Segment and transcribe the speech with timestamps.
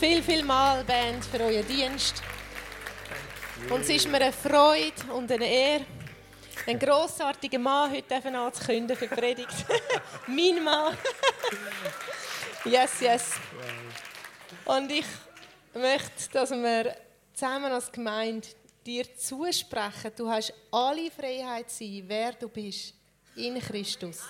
[0.00, 2.22] viel, viel mal, Band, für euren Dienst.
[3.68, 5.84] Und es ist mir eine Freude und eine Ehre,
[6.66, 9.66] einen grossartigen Mann heute anzukündigen für die Predigt.
[10.26, 10.96] mein Mann.
[12.64, 13.32] yes, yes.
[14.64, 15.04] Und ich
[15.74, 16.96] möchte, dass wir
[17.34, 18.48] zusammen als Gemeinde
[18.86, 22.94] dir zusprechen, du hast alle Freiheit sein, wer du bist,
[23.36, 24.22] in Christus.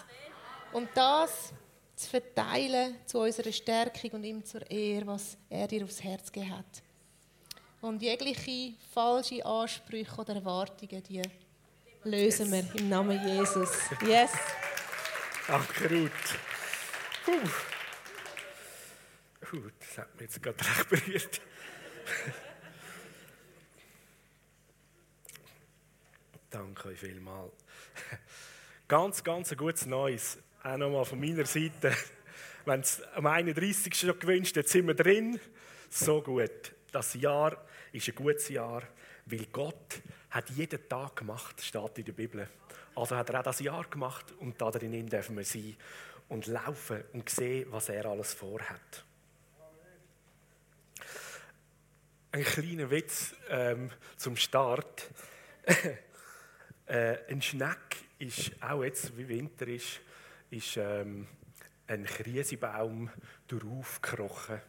[0.73, 1.53] Und das
[2.01, 6.57] zu verteilen zu unserer Stärkung und ihm zur Ehre, was er dir aufs Herz gegeben
[6.57, 6.83] hat.
[7.83, 11.23] Und jegliche falsche Ansprüche oder Erwartungen, die
[12.05, 13.71] lösen wir im Namen Jesus.
[14.07, 14.33] Yes.
[15.47, 16.11] Danke, Ruth.
[17.25, 17.33] Puh.
[19.53, 21.41] Uh, das hat mich jetzt gerade recht berührt.
[26.51, 27.53] Danke euch vielmals.
[28.89, 31.95] Ganz, ganz ein gutes Neues auch nochmal von meiner Seite.
[32.65, 33.95] Wenn es am 31.
[33.95, 35.41] schon gewünscht jetzt sind wir drin.
[35.89, 36.75] So gut.
[36.93, 37.57] Das Jahr
[37.93, 38.83] ist ein gutes Jahr,
[39.27, 42.49] weil Gott hat jeden Tag gemacht, steht in der Bibel.
[42.95, 45.77] Also hat er auch das Jahr gemacht und da drin dürfen wir sein
[46.29, 49.05] und laufen und sehen, was er alles vorhat.
[52.33, 55.11] Ein kleiner Witz ähm, zum Start.
[56.87, 60.01] äh, ein Schneck ist auch jetzt, wie Winter ist,
[60.51, 61.27] ist ähm,
[61.87, 63.11] ein Krisebaum
[64.01, 64.61] gekrochen.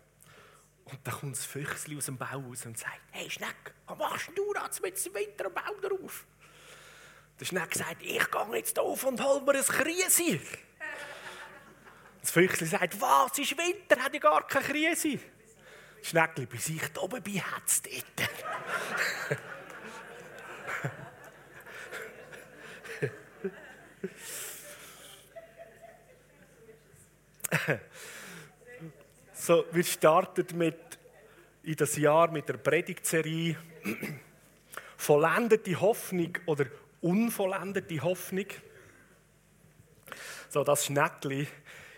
[0.86, 4.32] Und da kommt das Füchschen aus dem Baum raus und sagt, hey Schneck, was machst
[4.36, 6.26] du da mit dem Winter am Baum drauf?
[7.40, 10.40] Der Schneck sagt, ich gehe jetzt auf und hol mir ein Krise.
[12.22, 15.20] Das Füchschen sagt, was, ist Winter, hat ja gar keine Krise.
[16.00, 18.30] Das Schneckli bei sich, da oben bei es dort.
[29.34, 30.78] so, wir starten mit,
[31.64, 33.56] in das Jahr mit der Predigtserie
[34.98, 36.68] Vollendete Hoffnung oder
[37.02, 38.46] unvollendete Hoffnung.
[40.50, 41.48] So, das Schneckli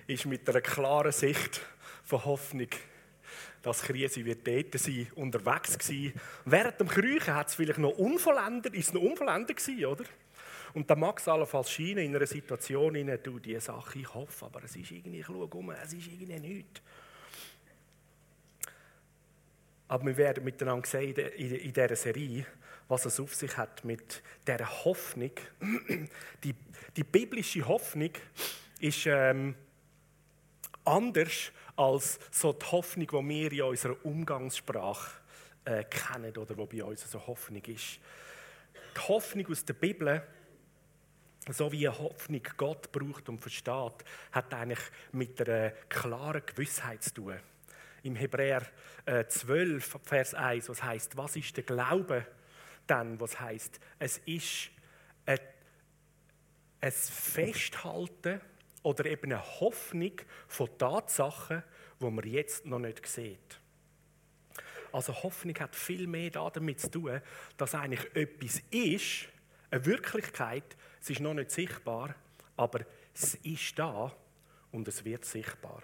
[0.08, 1.62] ist mit einer klaren Sicht
[2.03, 2.69] von Hoffnung.
[3.62, 6.13] Das Krise wird dort sein, unterwegs sein.
[6.46, 10.06] Während dem Kriechen hat es vielleicht noch unvollendet, ist es noch unvollendet gewesen, oder?
[10.74, 14.46] Und da mag es allenfalls scheinen, in einer Situation, in du diese Sache, ich hoffe,
[14.46, 16.82] aber es ist irgendwie, ich schaue um, es ist irgendwie nichts.
[19.88, 22.48] Aber wir werden miteinander sehen in dieser Serie,
[22.88, 25.32] was es auf sich hat mit dieser Hoffnung.
[26.44, 26.56] Die,
[26.96, 28.12] die biblische Hoffnung
[28.80, 29.54] ist ähm,
[30.84, 35.12] anders als so die Hoffnung, die wir in unserer Umgangssprache
[35.66, 38.00] äh, kennen oder die bei uns so Hoffnung ist.
[38.96, 40.24] Die Hoffnung aus der Bibel
[41.52, 44.80] so wie eine Hoffnung Gott braucht und versteht, hat eigentlich
[45.12, 47.40] mit einer klaren Gewissheit zu tun.
[48.04, 48.66] Im Hebräer
[49.28, 52.26] 12, äh, Vers 1, was heißt, was ist der Glaube?
[52.88, 54.70] Dann, was heißt, es ist
[55.26, 55.40] ein,
[56.81, 58.42] ein Festhalten
[58.84, 60.14] oder eben eine Hoffnung
[60.48, 61.64] von Tatsachen,
[62.00, 63.60] wo man jetzt noch nicht sieht.
[64.92, 67.22] Also Hoffnung hat viel mehr damit zu tun,
[67.58, 69.28] dass eigentlich etwas ist,
[69.72, 72.16] eine Wirklichkeit, es ist noch nicht sichtbar,
[72.56, 74.09] aber es ist da
[74.72, 75.84] und es wird sichtbar.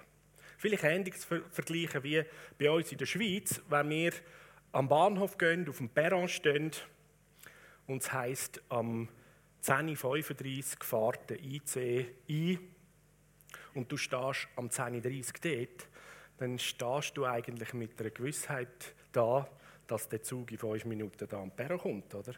[0.57, 2.23] Vielleicht ähnlich zu vergleichen wie
[2.57, 4.13] bei uns in der Schweiz, wenn wir
[4.71, 6.71] am Bahnhof gehen, auf dem Perron stehen
[7.85, 9.09] und es heisst, am
[9.61, 12.59] 10.35 Uhr fährt der IC ein
[13.73, 15.87] und du stehst am 10.30 Uhr dort,
[16.37, 19.49] dann stehst du eigentlich mit einer Gewissheit da,
[19.85, 22.35] dass der Zug in fünf Minuten da am Perron kommt, oder?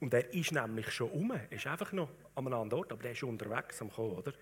[0.00, 1.30] Und er ist nämlich schon um.
[1.30, 4.34] Er ist einfach noch an einem anderen Ort, aber er ist unterwegs am Kommen, oder?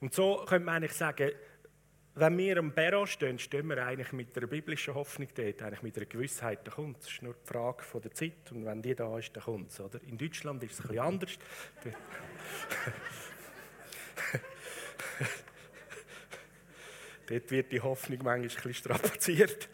[0.00, 1.32] Und so könnte man eigentlich sagen,
[2.14, 5.96] wenn wir am Perron stehen, stehen wir eigentlich mit einer biblischen Hoffnung dort, eigentlich mit
[5.96, 7.08] einer Gewissheit, da kommt es.
[7.08, 9.80] ist nur die Frage von der Zeit und wenn die da ist, dann kommt es.
[9.80, 10.02] Oder?
[10.02, 11.38] In Deutschland ist es ein bisschen anders.
[17.28, 19.68] dort wird die Hoffnung manchmal ein bisschen strapaziert.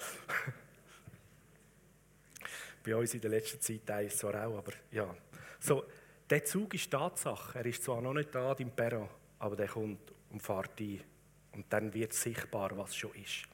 [2.84, 5.14] Bei uns in der letzten Zeit ist zwar auch, aber ja.
[5.58, 5.84] So,
[6.28, 7.58] der Zug ist Tatsache.
[7.58, 9.08] Er ist zwar noch nicht da im Perron,
[9.38, 11.00] aber der kommt und fährt ein.
[11.52, 13.44] Und dann wird sichtbar, was schon ist.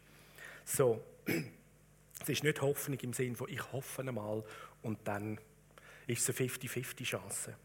[0.64, 1.04] So,
[2.20, 4.42] es ist nicht Hoffnung im Sinne von, ich hoffe einmal
[4.82, 5.38] und dann
[6.06, 7.56] ist es eine 50-50 Chance.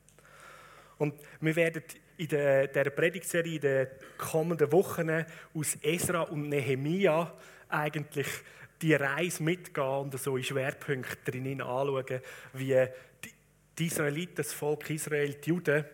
[0.98, 1.84] Und wir werden
[2.18, 3.88] in der, der Predigtserie in den
[4.18, 7.34] kommenden Wochen aus Esra und Nehemia
[7.70, 8.28] eigentlich
[8.82, 12.22] die Reise mitgehen und so in Schwerpunkte drin anschauen,
[12.54, 12.88] wie
[13.78, 15.86] die Israeliten, das Volk Israel, die Juden,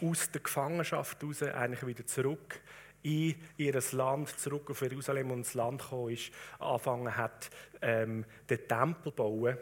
[0.00, 2.60] aus der Gefangenschaft heraus eigentlich wieder zurück
[3.02, 8.68] in ihr Land, zurück auf Jerusalem und ins Land gekommen ist, angefangen hat, ähm, den
[8.68, 9.56] Tempel zu bauen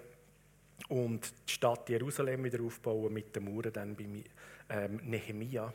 [0.88, 4.24] und die Stadt Jerusalem wieder aufbauen mit den Mauern dann bei
[4.68, 5.72] ähm, Nehemia.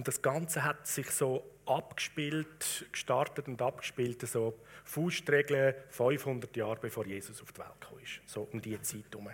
[0.00, 7.04] Und das Ganze hat sich so abgespielt, gestartet und abgespielt, so Faustregeln 500 Jahre bevor
[7.04, 9.28] Jesus auf die Welt kam, so um diese Zeit herum.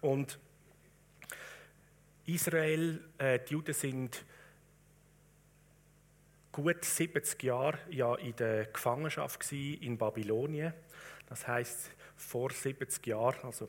[0.00, 0.38] Und
[2.26, 4.24] Israel, äh, die Juden sind
[6.52, 10.74] gut 70 Jahre ja in der Gefangenschaft in Babylonien.
[11.28, 13.68] Das heißt vor 70 Jahren, also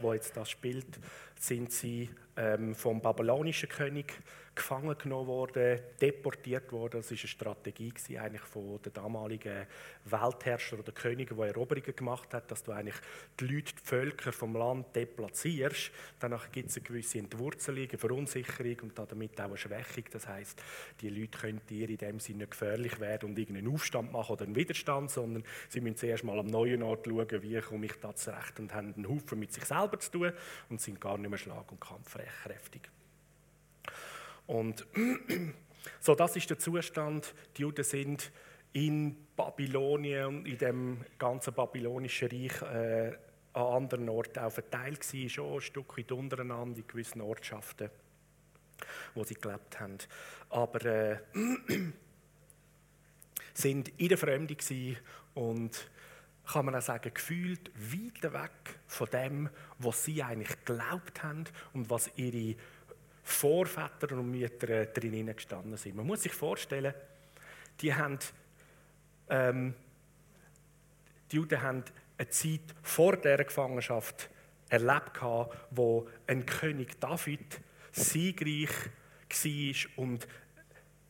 [0.00, 0.98] wo jetzt das spielt,
[1.38, 4.12] sind sie ähm, vom babylonischen König
[4.54, 7.00] gefangen genommen worden, deportiert worden.
[7.00, 9.66] Das war eine Strategie gewesen, eigentlich von den damaligen
[10.04, 12.96] Weltherrschern oder Königen, die Eroberungen gemacht haben, dass du eigentlich
[13.40, 15.90] die Leute, die Völker vom Land deplatzierst.
[16.20, 20.04] Danach gibt es eine gewisse Entwurzelung, eine Verunsicherung und damit auch eine Schwächung.
[20.10, 20.62] Das heißt,
[21.00, 24.56] die Leute können dir in dem Sinne gefährlich werden und irgendeinen Aufstand machen oder einen
[24.56, 28.58] Widerstand, sondern sie müssen zuerst mal am neuen Ort schauen, wie komme ich da zurecht
[28.60, 30.32] und haben einen Haufen mit sich selber zu tun
[30.68, 32.82] und sind gar nicht mehr schlag- und kampfkräftig.
[34.46, 34.86] Und
[36.00, 37.34] so, das ist der Zustand.
[37.56, 38.30] Die Juden sind
[38.72, 43.16] in Babylonien und in dem ganzen babylonischen Reich äh,
[43.52, 47.88] an anderen Orten auch verteilt gewesen, schon ein Stück weit untereinander in gewissen Ortschaften,
[49.14, 49.98] wo sie gelebt haben.
[50.50, 51.18] Aber äh,
[53.54, 54.98] sind in der Fremde gewesen
[55.34, 55.88] und
[56.46, 59.48] kann man auch sagen, gefühlt weit weg von dem,
[59.78, 62.56] was sie eigentlich geglaubt haben und was ihre
[63.24, 65.96] Vorväter und Mütter drin gestanden sind.
[65.96, 66.94] Man muss sich vorstellen,
[67.80, 68.18] die, haben,
[69.28, 69.74] ähm,
[71.32, 71.84] die Juden haben
[72.18, 74.30] eine Zeit vor der Gefangenschaft
[74.68, 75.20] erlebt,
[75.70, 77.60] wo ein König David
[77.92, 78.68] siegreich
[79.28, 80.28] war und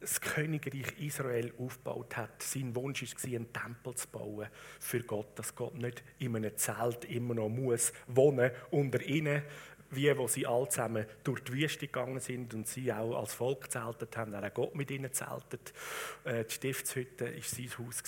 [0.01, 2.43] das Königreich Israel aufgebaut hat.
[2.43, 7.07] Sein Wunsch war, einen Tempel zu bauen für Gott, dass Gott nicht in einem Zelt
[7.07, 9.43] immer noch muss wohnen unter ihnen,
[9.91, 13.63] wie wo sie alle zusammen durch die Wüste gegangen sind und sie auch als Volk
[13.63, 15.73] gezeltet haben, auch Gott mit ihnen zeltet.
[16.25, 18.03] Äh, die Stiftshütte war sein Haus.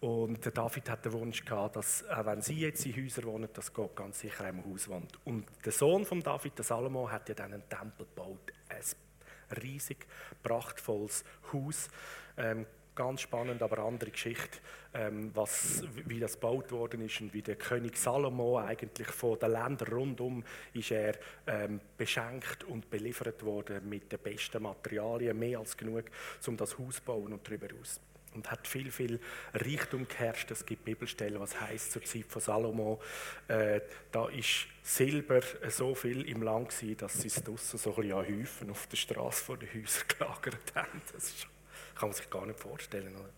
[0.00, 3.72] Und David hat den Wunsch gehabt, dass, auch wenn sie jetzt in Häusern wohnen, dass
[3.72, 5.18] Gott ganz sicher im Haus wohnt.
[5.24, 8.52] Und der Sohn von David, der Salomo, hat ja dann einen Tempel gebaut.
[8.68, 10.06] Ein riesig,
[10.42, 11.88] prachtvolles Haus.
[12.36, 12.66] Ähm,
[12.96, 14.58] ganz spannend, aber andere Geschichte,
[14.94, 19.52] ähm, was, wie das gebaut worden ist und wie der König Salomo eigentlich von den
[19.52, 21.14] Ländern rundum ist er
[21.46, 26.06] ähm, beschenkt und beliefert worden mit den besten Materialien, mehr als genug,
[26.46, 28.00] um das Haus zu bauen und darüber aus
[28.36, 29.18] und hat viel, viel
[29.54, 30.50] Reichtum geherrscht.
[30.50, 33.00] Es gibt Bibelstellen, was heißt zur Zeit von Salomo,
[33.48, 33.80] äh,
[34.12, 38.18] da ist Silber so viel im Land gewesen, dass sie es draussen so ein bisschen
[38.18, 41.02] an Häufen auf der Straße vor den Häusern gelagert haben.
[41.12, 41.48] Das ist
[41.98, 43.14] kann man sich gar nicht vorstellen.
[43.16, 43.30] Oder?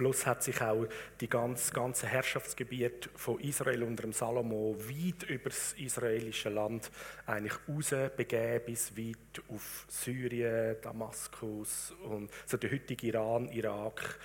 [0.00, 0.86] Plus hat sich auch
[1.20, 6.90] die ganze, ganze Herrschaftsgebiet von Israel unter dem Salomo weit über das israelische Land
[7.26, 14.18] eigentlich rausbegeben, bis weit auf Syrien, Damaskus und so der heutige Iran, Irak,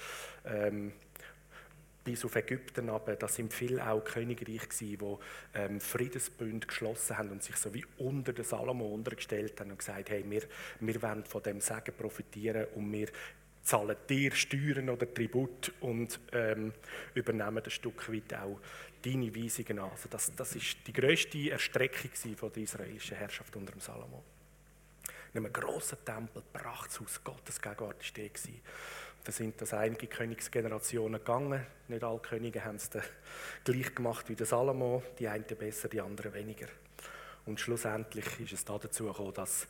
[0.46, 0.94] ähm,
[2.06, 4.98] bis auf Ägypten aber, das sind viele auch Königreiche die
[5.56, 10.12] ähm, Friedensbund geschlossen haben und sich so wie unter den Salomo untergestellt haben und gesagt,
[10.12, 10.44] hey, wir,
[10.80, 13.07] wir wollen von dem Segen profitieren und wir
[13.63, 16.72] zahlen dir Steuern oder Tribut und ähm,
[17.16, 18.60] übernehmen ein Stück weit auch
[19.04, 19.90] deine Weisungen an.
[19.90, 24.24] Also das, das ist die grösste Erstreckung von der israelischen Herrschaft unter dem Salomo.
[25.33, 28.30] In einem grossen Tempel, Prachthaus, Gottes Gegenwart war der.
[29.26, 31.66] Da sind das einige Königsgenerationen gegangen.
[31.88, 32.92] Nicht alle Könige haben es
[33.64, 36.68] gleich gemacht wie der Salomo, die einen besser, die anderen weniger.
[37.48, 39.68] Und schlussendlich ist es dazu gekommen, dass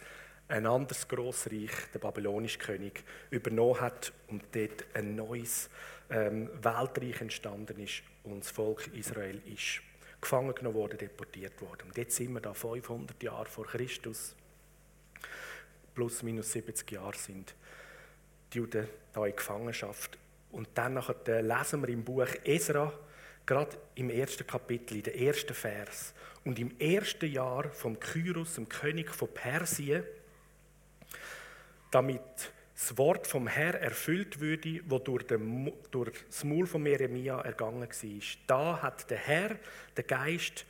[0.50, 5.70] ein anderes Grossreich, der babylonische König, übernommen hat und dort ein neues
[6.10, 9.82] ähm, Weltreich entstanden ist und das Volk Israel ist
[10.20, 11.84] gefangen genommen worden, deportiert worden.
[11.88, 14.36] Und jetzt sind wir da 500 Jahre vor Christus,
[15.94, 17.56] plus minus 70 Jahre sind
[18.56, 20.18] die Juden da in Gefangenschaft.
[20.52, 22.92] Und dann lesen wir im Buch Esra,
[23.46, 26.14] gerade im ersten Kapitel, in den ersten Vers.
[26.46, 30.04] Und im ersten Jahr vom Kyros, dem König von Persien,
[31.92, 32.22] damit
[32.74, 37.88] das Wort vom Herr erfüllt würde, wo durch, den, durch das Maul von Jeremia ergangen
[37.90, 38.22] war.
[38.48, 39.56] Da hat der Herr,
[39.96, 40.66] der Geist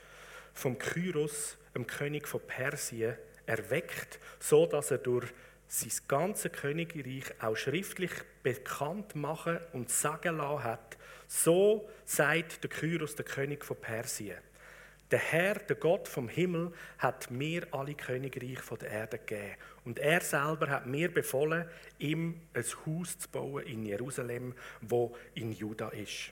[0.54, 3.16] vom Kyros, dem König von Persien,
[3.46, 5.28] erweckt, so dass er durch
[5.68, 8.12] sein ganzes Königreich auch schriftlich
[8.44, 14.38] bekannt machen und sagen lassen hat, so sagt der Kyros, der König von Persien.
[15.12, 19.56] Der Herr, der Gott vom Himmel, hat mir alle Königreiche der Erde gegeben.
[19.84, 21.68] Und er selber hat mir befohlen,
[22.00, 26.32] ihm ein Haus zu bauen in Jerusalem, wo in Juda ist.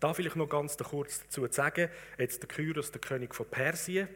[0.00, 4.08] Da vielleicht noch ganz kurz dazu zu sagen, jetzt der Kyros, der König von Persien,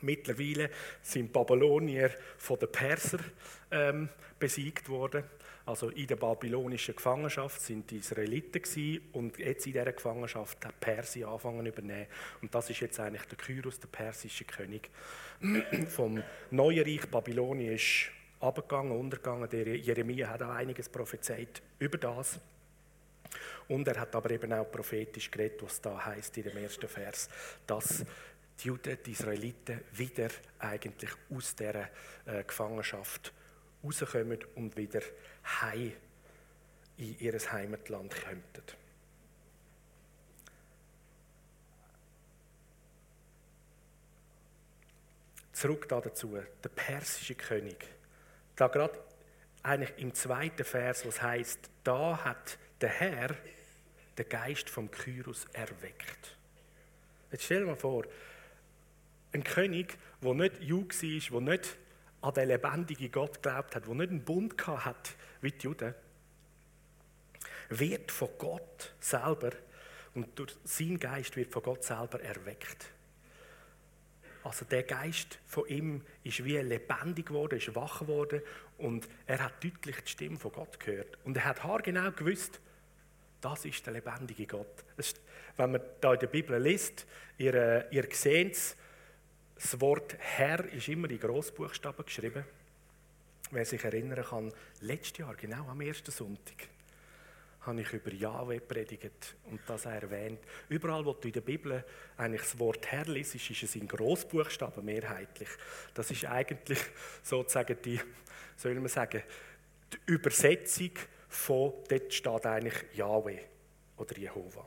[0.00, 0.70] Mittlerweile
[1.02, 3.18] sind Babylonier von den Perser
[3.70, 5.24] ähm, besiegt worden.
[5.66, 10.80] Also in der babylonischen Gefangenschaft sind die Israeliten gewesen, und jetzt in dieser Gefangenschaft hat
[10.80, 12.06] Persien angefangen zu übernehmen.
[12.40, 14.88] Und das ist jetzt eigentlich der Kyros, der persische König.
[15.88, 19.50] Vom neuen Reich Babylonien ist abgegangen, untergegangen.
[19.50, 22.40] Der Jeremia hat auch einiges prophezeit über das.
[23.68, 27.28] Und er hat aber eben auch prophetisch geredet, was da heißt in dem ersten Vers,
[27.66, 28.06] dass
[28.60, 31.88] die Juden, die Israeliten wieder eigentlich aus dieser
[32.26, 33.32] äh, Gefangenschaft
[33.82, 35.00] rauskommen und wieder
[35.60, 35.92] heim
[36.96, 38.62] in ihr Heimatland könnten.
[45.52, 47.84] Zurück dazu, der persische König.
[48.54, 48.98] Da gerade
[49.62, 53.36] eigentlich im zweiten Vers, was heißt, da hat der Herr
[54.16, 56.36] den Geist vom Kyros erweckt.
[57.32, 58.04] Jetzt stell dir mal vor,
[59.32, 61.76] ein König, der nicht Jude war, der nicht
[62.20, 65.94] an den lebendigen Gott geglaubt hat, der nicht einen Bund hat wie die Juden,
[67.68, 69.50] wird von Gott selber
[70.14, 72.86] und durch seinen Geist wird von Gott selber erweckt.
[74.42, 78.40] Also der Geist von ihm ist wie lebendig geworden, ist wach geworden
[78.78, 81.18] und er hat deutlich die Stimme von Gott gehört.
[81.24, 82.60] Und er hat haargenau gewusst,
[83.40, 84.84] das ist der lebendige Gott.
[84.96, 85.20] Ist,
[85.56, 87.06] wenn man da in der Bibel liest,
[87.36, 88.76] ihr, ihr seht es,
[89.60, 92.44] das Wort Herr ist immer in Großbuchstaben geschrieben.
[93.50, 96.68] Wer sich erinnern kann, letztes Jahr, genau am ersten Sonntag,
[97.62, 100.40] habe ich über Jahwe predigt und das erwähnt.
[100.68, 101.84] Überall, wo du in der Bibel
[102.16, 105.48] eigentlich das Wort Herr liest, ist es in Großbuchstaben mehrheitlich.
[105.92, 106.78] Das ist eigentlich
[107.22, 108.00] sozusagen die,
[108.56, 109.22] soll man sagen,
[109.92, 110.92] die Übersetzung
[111.28, 113.40] von, dort steht eigentlich Jahwe
[113.96, 114.66] oder Jehova.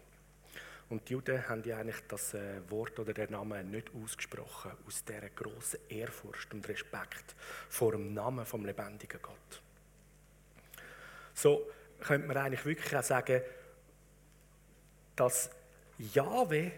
[0.91, 5.05] Und die Juden haben ja eigentlich das äh, Wort oder den Namen nicht ausgesprochen, aus
[5.05, 7.33] dieser grossen Ehrfurcht und Respekt
[7.69, 9.61] vor dem Namen vom lebendigen Gott.
[11.33, 11.65] So
[12.01, 13.41] könnte man eigentlich wirklich auch sagen,
[15.15, 15.49] dass
[15.97, 16.73] Jahwe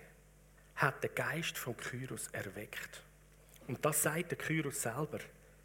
[0.76, 3.02] hat den Geist von Kyros erweckt.
[3.68, 5.22] Und das sagt der Kyros selber.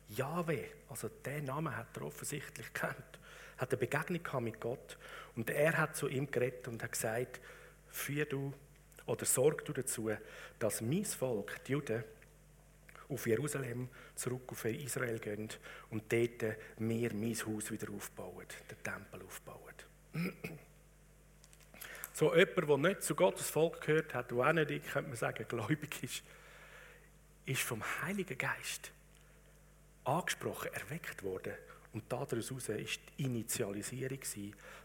[0.08, 3.20] Jahwe, also der Name hat er offensichtlich kennt,
[3.58, 4.96] hat eine Begegnung mit Gott
[5.36, 7.40] und er hat zu ihm geredet und hat gesagt,
[7.90, 8.52] führ du
[9.06, 10.10] oder sorg du dazu,
[10.58, 12.04] dass mein Volk, die Juden,
[13.08, 15.48] auf Jerusalem zurück auf Israel gehen
[15.90, 19.74] und dort mir mein Haus wieder aufbauen, den Tempel aufbauen.
[22.14, 25.46] So jemand, der nicht zu Gottes Volk gehört hat, der auch nicht, könnte man sagen,
[25.46, 26.24] gläubig ist,
[27.46, 28.90] ist vom Heiligen Geist
[30.02, 31.52] angesprochen, erweckt worden.
[31.92, 34.18] Und daraus war die Initialisierung,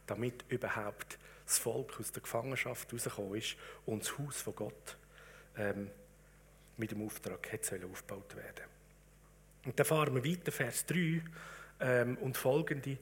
[0.05, 4.97] damit überhaupt das Volk aus der Gefangenschaft herausgekommen ist und das Haus von Gott
[5.57, 5.89] ähm,
[6.77, 8.65] mit dem Auftrag aufgebaut werden.
[9.65, 11.21] Und dann fahren wir weiter, Vers 3
[11.79, 12.97] ähm, und folgende.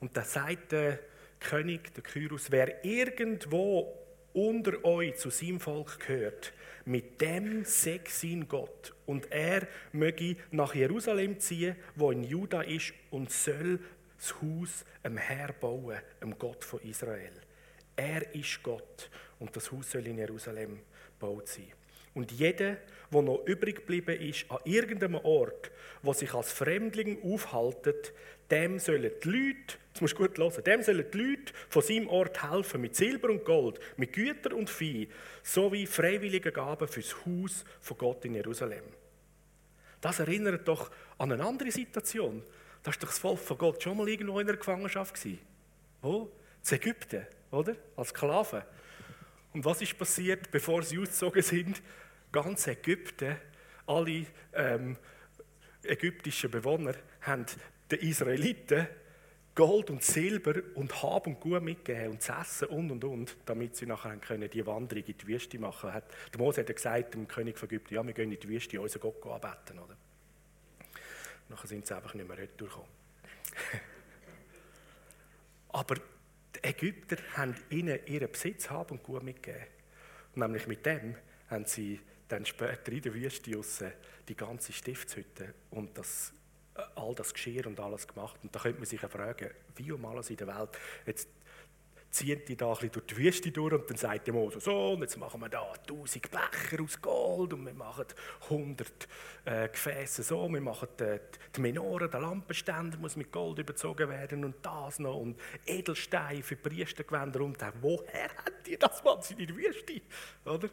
[0.00, 0.98] Und da sagt der
[1.38, 3.96] König, der Kyros, wer irgendwo
[4.32, 6.52] unter euch zu seinem Volk gehört,
[6.84, 8.94] mit dem sei sein Gott.
[9.06, 13.80] Und er möge nach Jerusalem ziehen, wo in Juda ist, und soll
[14.16, 17.32] das Haus am Herr bauen, dem Gott von Israel.
[18.00, 20.80] Er ist Gott und das Haus soll in Jerusalem
[21.18, 21.70] gebaut sein.
[22.14, 22.78] Und jeder,
[23.12, 28.14] der noch übrig geblieben ist, an irgendeinem Ort, wo sich als Fremdling aufhaltet,
[28.50, 32.08] dem sollen die Leute, das musst du gut hören, dem sollen die Leute von seinem
[32.08, 35.06] Ort helfen, mit Silber und Gold, mit Gütern und Vieh,
[35.42, 38.84] sowie freiwillige Gaben fürs Haus von Gott in Jerusalem.
[40.00, 42.42] Das erinnert doch an eine andere Situation.
[42.82, 45.22] Da war doch das Volk von Gott schon mal irgendwo in der Gefangenschaft.
[46.00, 46.32] Wo?
[46.66, 47.76] In Ägypten oder?
[47.96, 48.62] Als Sklaven.
[49.52, 51.82] Und was ist passiert, bevor sie ausgezogen sind?
[52.30, 53.36] Ganz Ägypten,
[53.86, 54.96] alle ähm,
[55.82, 57.46] ägyptischen Bewohner haben
[57.90, 58.86] den Israeliten
[59.54, 63.76] Gold und Silber und Hab und Gut mitgegeben und zu essen und und und, damit
[63.76, 66.02] sie nachher können die Wanderung in die Wüste machen können.
[66.32, 69.02] Der Mose hat gesagt dem König von Ägypten, ja, wir gehen in die Wüste, unseren
[69.02, 69.96] Gott anbeten, oder?
[71.48, 72.88] Nachher sind sie einfach nicht mehr retourgekommen.
[75.72, 75.96] Aber
[76.56, 79.66] die Ägypter haben ihnen ihren Besitz haben und gut mitgegeben.
[80.34, 81.16] Nämlich mit dem
[81.48, 83.92] haben sie dann später in der Wüste
[84.28, 86.32] die ganze Stiftshütte und das,
[86.76, 88.38] äh, all das Geschirr und alles gemacht.
[88.42, 90.70] Und da könnte man sich fragen, wie um alles in der Welt
[91.06, 91.28] jetzt
[92.10, 94.90] ziehen die da ein bisschen durch die Wüste durch und dann sagt der Mose, so,
[94.92, 98.06] und jetzt machen wir da 1000 Becher aus Gold und wir machen
[98.44, 99.08] 100
[99.44, 101.20] äh, Gefäße so, wir machen die,
[101.54, 106.56] die Menoren, der Lampenständer muss mit Gold überzogen werden und das noch und Edelsteine für
[106.56, 110.00] Priestergewänder und dann, woher habt ihr das, man in der Wüste,
[110.44, 110.68] oder?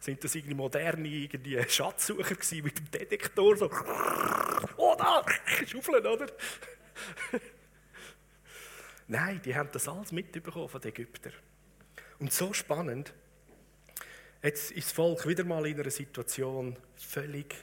[0.00, 3.70] Sind das irgendwie moderne irgendwie Schatzsucher gewesen mit dem Detektor, so,
[4.76, 5.24] oh da,
[5.66, 6.26] schaufeln, oder?
[9.12, 11.34] Nein, die haben das alles mitbekommen von den Ägyptern.
[12.18, 13.12] Und so spannend,
[14.42, 17.54] jetzt ist das Volk wieder mal in einer Situation völlig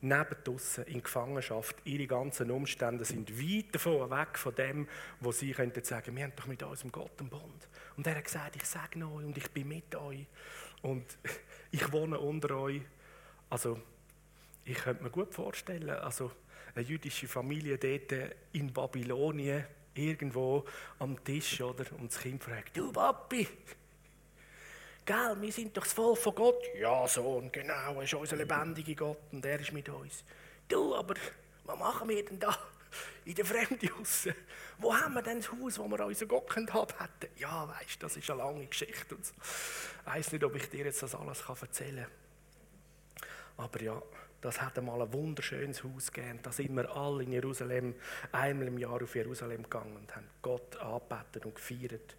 [0.00, 1.76] nebendaussen in Gefangenschaft.
[1.84, 4.88] Ihre ganzen Umstände sind weit davon weg von dem,
[5.20, 7.68] wo sie könnten sagen, wir haben doch mit unserem Gott einen Bund.
[7.96, 10.26] Und er hat gesagt, ich sage euch und ich bin mit euch
[10.82, 11.06] und
[11.70, 12.82] ich wohne unter euch.
[13.50, 13.80] Also,
[14.64, 16.32] ich könnte mir gut vorstellen, also
[16.74, 19.64] eine jüdische Familie dort in Babylonien,
[19.98, 20.64] irgendwo
[20.98, 21.84] am Tisch, oder?
[21.98, 23.46] Und das Kind fragt, du Papi,
[25.04, 26.62] gell, wir sind doch Volk von Gott.
[26.78, 30.24] Ja, Sohn, genau, er ist unser lebendiger Gott und er ist mit uns.
[30.68, 31.14] Du, aber
[31.64, 32.56] was machen wir denn da?
[33.24, 34.28] In der Fremde raus.
[34.78, 36.66] Wo haben wir denn das Haus, wo wir unseren Gott haben
[36.98, 37.38] hätten?
[37.38, 39.14] Ja, weißt das ist eine lange Geschichte.
[39.14, 39.34] Und so.
[39.40, 43.26] Ich weiß nicht, ob ich dir jetzt das alles erzählen kann.
[43.58, 44.00] Aber ja,
[44.40, 46.38] das hat einmal ein wunderschönes Haus gegeben.
[46.42, 47.94] Da sind wir alle in Jerusalem,
[48.30, 52.16] einmal im Jahr auf Jerusalem gegangen und haben Gott angebetet und gefeiert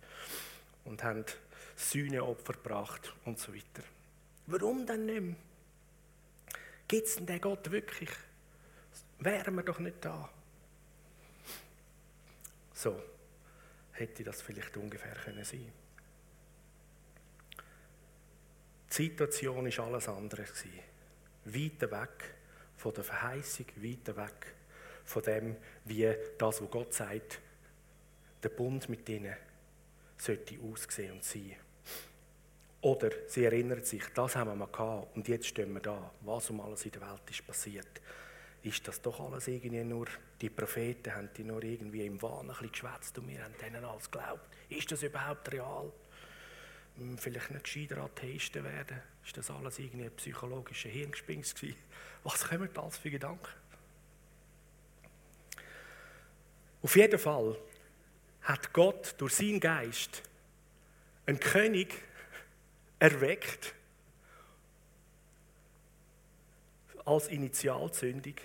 [0.86, 1.24] und haben
[1.76, 3.84] Sühneopfer gebracht und so weiter.
[4.48, 5.36] Warum denn nicht mehr?
[6.88, 8.10] Gibt es denn den Gott wirklich?
[9.20, 10.30] Wären wir doch nicht da.
[12.74, 13.02] So
[13.92, 15.72] hätte das vielleicht ungefähr können sein.
[18.90, 20.46] Die Situation war alles andere
[21.46, 22.36] weiter weg
[22.76, 24.56] von der Verheißung, weiter weg
[25.06, 25.56] von dem,
[25.86, 27.40] wie das, was Gott sagt,
[28.44, 29.36] der Bund mit ihnen
[30.18, 31.56] sollte aussehen und sein.
[32.82, 36.12] Oder sie erinnern sich, das haben wir mal gehabt und jetzt stehen wir da.
[36.22, 38.02] Was um alles in der Welt ist passiert.
[38.62, 40.08] Ist das doch alles irgendwie nur,
[40.40, 43.84] die Propheten haben die nur irgendwie im Wahn ein bisschen geschwätzt und wir haben denen
[43.84, 44.48] alles geglaubt.
[44.70, 45.92] Ist das überhaupt real?
[47.18, 49.02] Vielleicht nicht gescheiter Atheisten werden.
[49.26, 51.78] Ist das alles irgendwie ein psychologischer Hirngespinst gewesen?
[52.24, 53.48] Was kommen da alles für Gedanken?
[56.82, 57.58] Auf jeden Fall
[58.44, 60.24] hat Gott durch seinen Geist
[61.26, 61.94] einen König
[63.00, 63.74] erweckt
[67.06, 68.36] als Initialzündung,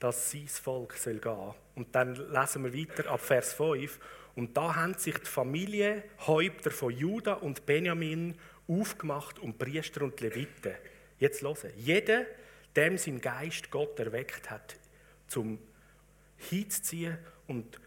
[0.00, 1.54] dass sein Volk soll gehen.
[1.74, 3.98] Und dann lesen wir weiter ab Vers 5.
[4.38, 8.36] Und da haben sich die Familienhäupter von Juda und Benjamin
[8.68, 10.74] aufgemacht und Priester und Leviten.
[11.18, 11.72] Jetzt hören.
[11.76, 12.24] Jeder,
[12.76, 14.76] dem sein Geist Gott erweckt hat,
[15.26, 15.58] zum
[16.36, 17.80] hinzuziehen und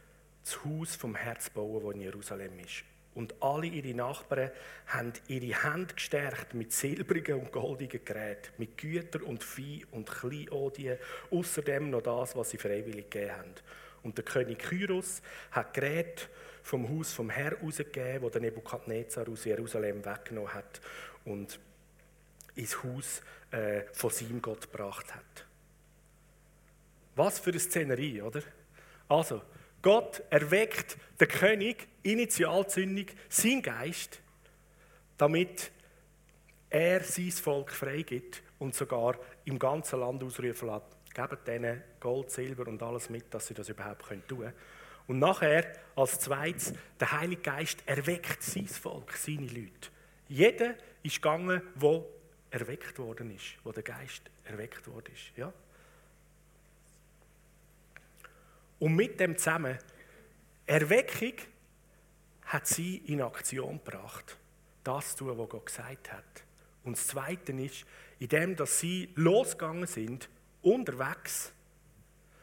[0.44, 2.84] das Haus vom Herz bauen, das in Jerusalem ist.
[3.16, 4.52] Und alle ihre Nachbarn
[4.88, 10.98] haben ihre Hände gestärkt mit silbrigen und goldigen Geräten, mit Gütern und Vieh und Kleinodien,
[11.30, 13.54] außerdem noch das, was sie freiwillig gegeben haben.
[14.04, 16.24] Und der König Kyros hat Geräte
[16.64, 20.82] vom Haus vom Herr rausgegeben, wo der Nebukadnezar aus Jerusalem weggenommen hat
[21.26, 21.60] und
[22.56, 25.46] ins Haus äh, von seinem Gott gebracht hat.
[27.16, 28.42] Was für eine Szenerie, oder?
[29.08, 29.42] Also,
[29.82, 34.22] Gott erweckt den König, Initialzündung, sein Geist,
[35.18, 35.72] damit
[36.70, 42.68] er sein Volk freigibt und sogar im ganzen Land ausrufen lässt, gebt denen Gold, Silber
[42.68, 44.54] und alles mit, dass sie das überhaupt tun können.
[45.08, 49.90] Und nachher, als zweites, der Heilige Geist erweckt sein Volk, seine Leute.
[50.28, 52.08] Jeder ist gegangen, wo
[52.50, 55.38] erweckt worden ist, wo der Geist erweckt worden ist.
[55.38, 55.52] Ja?
[58.80, 59.78] Und mit dem zusammen,
[60.66, 61.34] Erweckung
[62.46, 64.38] hat sie in Aktion gebracht.
[64.84, 66.44] Das zu tun, was Gott gesagt hat.
[66.84, 67.86] Und das Zweite ist,
[68.20, 70.30] indem sie losgegangen sind,
[70.62, 71.52] unterwegs,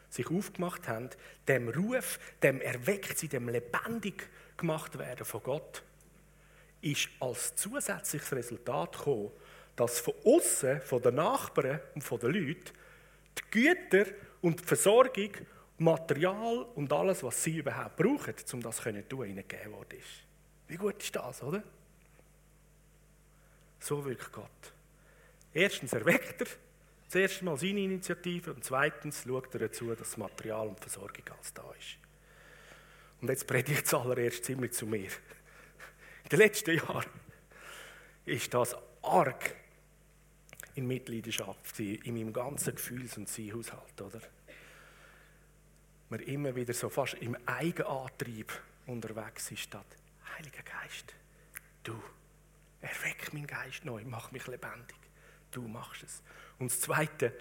[0.09, 1.09] sich aufgemacht haben,
[1.47, 5.83] dem Ruf, dem erweckt sie, dem lebendig gemacht werden von Gott,
[6.81, 9.31] ist als zusätzliches Resultat gekommen,
[9.75, 12.71] dass von außen, von den Nachbarn und von den Leuten
[13.37, 14.05] die Güter
[14.41, 15.31] und die Versorgung
[15.77, 20.25] Material und alles, was sie überhaupt brauchen, um das zu tun, ihnen gegeben worden ist.
[20.67, 21.63] Wie gut ist das, oder?
[23.79, 24.73] So wirkt Gott.
[25.53, 26.47] Erstens erweckt er
[27.09, 31.23] zuerst mal seine Initiative und zweitens schaut er dazu, dass das Material und die Versorgung
[31.29, 31.97] alles da ist.
[33.21, 35.09] Und jetzt predigt es allererst ziemlich zu mir.
[36.23, 37.09] In den letzten Jahren
[38.25, 39.55] ist das arg
[40.75, 44.21] in Mitleidenschaft in meinem ganzen Gefühls- und Seehaushalt, oder?
[46.09, 48.51] man immer wieder so fast im Eigenantrieb
[48.87, 49.81] unterwegs ist, steht,
[50.37, 51.13] Heiliger Geist,
[51.83, 51.93] du,
[52.81, 54.97] erweck meinen Geist neu, mach mich lebendig.
[55.51, 56.21] Du machst es.
[56.59, 57.33] Und das Zweite,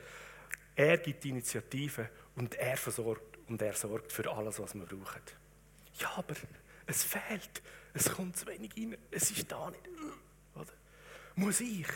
[0.75, 5.23] er gibt die Initiative und er versorgt und er sorgt für alles, was wir brauchen.
[5.99, 6.35] Ja, aber
[6.87, 7.63] es fehlt,
[7.95, 9.89] es kommt zu wenig rein, es ist da nicht.
[10.55, 10.73] Oder?
[11.35, 11.89] Muss ich?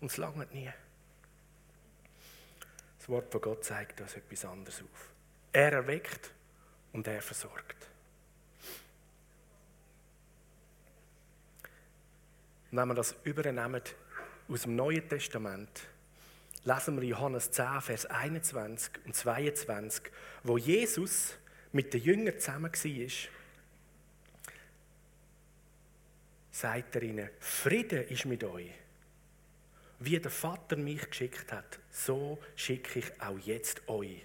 [0.00, 0.70] Und es langt nie.
[2.98, 5.12] Das Wort von Gott zeigt uns etwas anderes auf.
[5.52, 6.32] Er erweckt
[6.92, 7.91] und er versorgt.
[12.72, 13.82] Und wenn wir das übernehmen
[14.48, 15.82] aus dem Neuen Testament,
[16.64, 20.10] lesen wir Johannes 10, Vers 21 und 22,
[20.42, 21.34] wo Jesus
[21.72, 23.10] mit den Jüngern zusammen war,
[26.50, 28.70] sagt er ihnen, Friede ist mit euch.
[29.98, 34.22] Wie der Vater mich geschickt hat, so schicke ich auch jetzt euch.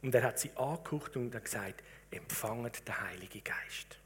[0.00, 3.99] Und er hat sie angeguckt und gesagt, empfanget den Heiligen Geist.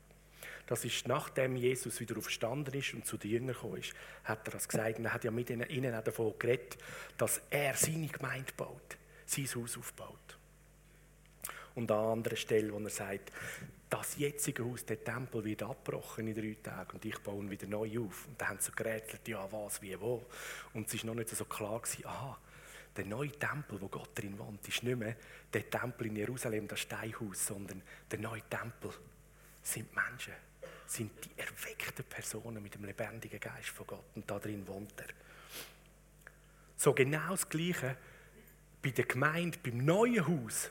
[0.67, 3.93] Das ist nachdem Jesus wieder aufgestanden ist und zu den Jüngern gekommen ist,
[4.25, 4.99] hat er das gesagt.
[4.99, 6.79] Und er hat ja mit ihnen auch davon geredet,
[7.19, 8.97] dass er seine Gemeinde baut,
[9.27, 10.39] sein Haus aufbaut.
[11.75, 13.33] Und an anderer Stelle, wo er sagt,
[13.91, 17.67] das jetzige Haus, der Tempel, wird abgebrochen in drei Tagen und ich baue ihn wieder
[17.67, 18.27] neu auf.
[18.27, 20.25] Und da haben sie so gerätselt, ja, was, wie, wo.
[20.73, 22.39] Und es war noch nicht so klar, gewesen, aha,
[22.97, 25.17] der neue Tempel, wo Gott drin wohnt, ist nicht mehr
[25.53, 28.91] der Tempel in Jerusalem, das Steinhaus, sondern der neue Tempel
[29.63, 30.35] sind Menschen,
[30.87, 35.09] sind die erweckten Personen mit dem lebendigen Geist von Gott und da drin wohnt er.
[36.77, 37.97] So genau das Gleiche
[38.83, 40.71] bei der Gemeinde, beim neuen Haus,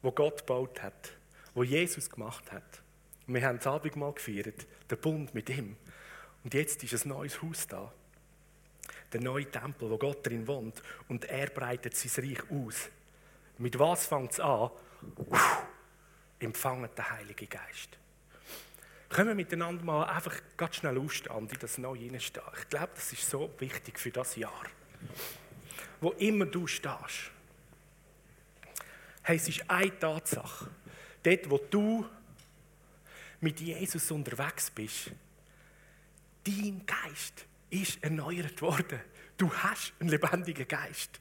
[0.00, 1.12] wo Gott gebaut hat,
[1.54, 2.82] wo Jesus gemacht hat.
[3.26, 5.76] wir haben das Abendmahl gefeiert, der Bund mit ihm.
[6.44, 7.92] Und jetzt ist ein neues Haus da.
[9.12, 10.82] Der neue Tempel, wo Gott drin wohnt.
[11.08, 12.88] Und er breitet sein Reich aus.
[13.58, 14.70] Mit was fängt es an?
[16.38, 17.98] Empfangen den Heiligen Geist.
[19.12, 22.46] Können wir miteinander mal einfach ganz schnell aufstehen in das Neue hineinstehen?
[22.58, 24.64] Ich glaube, das ist so wichtig für das Jahr.
[26.00, 27.30] Wo immer du stehst.
[29.22, 30.70] Hey, es ist eine Tatsache.
[31.22, 32.06] Dort, wo du
[33.42, 35.10] mit Jesus unterwegs bist,
[36.44, 38.98] dein Geist ist erneuert worden.
[39.36, 41.20] Du hast einen lebendigen Geist.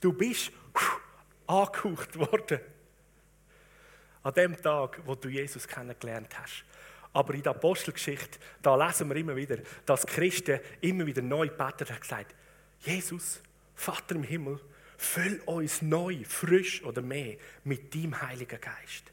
[0.00, 0.50] Du bist
[1.46, 2.60] angehaucht worden.
[4.22, 6.64] An dem Tag, wo du Jesus kennengelernt hast.
[7.12, 11.86] Aber in der Apostelgeschichte, da lesen wir immer wieder, dass Christen immer wieder neu beten
[11.88, 12.34] und gesagt,
[12.80, 13.40] Jesus,
[13.74, 14.60] Vater im Himmel,
[14.96, 19.12] füll uns neu, frisch oder mehr mit deinem Heiligen Geist.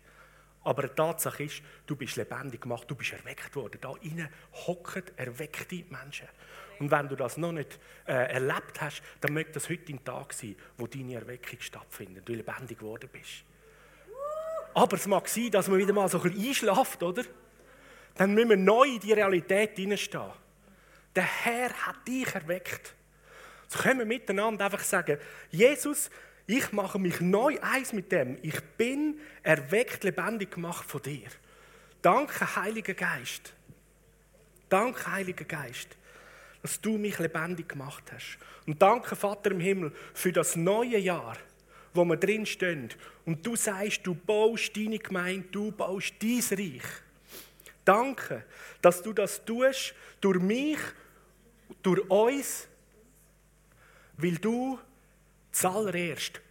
[0.64, 3.78] Aber die Tatsache ist, du bist lebendig gemacht, du bist erweckt worden.
[3.80, 4.28] Da innen
[4.66, 6.28] hocken erweckte Menschen.
[6.80, 10.34] Und wenn du das noch nicht äh, erlebt hast, dann möge das heute ein Tag
[10.34, 13.44] sein, wo deine Erweckung stattfindet, du lebendig geworden bist.
[14.74, 17.24] Aber es mag sein, dass man wieder mal so ein bisschen einschlaft, oder?
[18.16, 20.32] Dann müssen wir neu in die Realität hineinstehen.
[21.16, 22.94] Der Herr hat dich erweckt.
[23.68, 25.18] So können wir miteinander einfach sagen,
[25.52, 26.10] Jesus,
[26.48, 28.38] ich mache mich neu eins mit dem.
[28.42, 31.28] Ich bin erweckt, lebendig gemacht von dir.
[32.02, 33.54] Danke, Heiliger Geist.
[34.70, 35.98] Danke, Heiliger Geist
[36.66, 38.40] dass du mich lebendig gemacht hast.
[38.66, 41.38] Und danke, Vater im Himmel, für das neue Jahr,
[41.94, 42.90] wo wir drin stehen.
[43.24, 46.82] Und du sagst, du baust deine Gemeinde, du baust dein Reich.
[47.86, 48.44] Danke,
[48.82, 50.80] dass du das tust durch mich,
[51.84, 52.68] durch uns,
[54.18, 54.80] weil du
[55.52, 56.42] zuallererst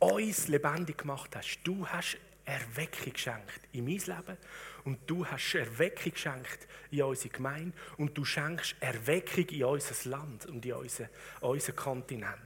[0.00, 1.60] uns lebendig gemacht hast.
[1.62, 4.36] Du hast Erweckung geschenkt in mein Leben
[4.84, 10.46] und du hast Erweckung geschenkt in unsere Gemeinde und du schenkst Erweckung in unser Land
[10.46, 11.08] und in unseren,
[11.40, 12.36] unseren Kontinent.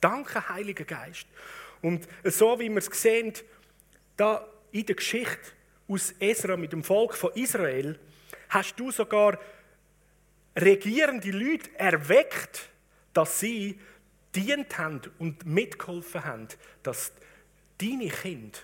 [0.00, 1.26] Danke, Heiliger Geist.
[1.82, 3.32] Und so wie wir es sehen,
[4.16, 5.52] da in der Geschichte
[5.90, 7.98] aus Esra mit dem Volk von Israel,
[8.48, 9.38] hast du sogar
[10.56, 12.70] regierende Leute erweckt,
[13.12, 13.78] dass sie
[14.34, 16.48] dient haben und mitgeholfen haben,
[16.82, 17.12] dass
[17.78, 18.58] deine Kinder,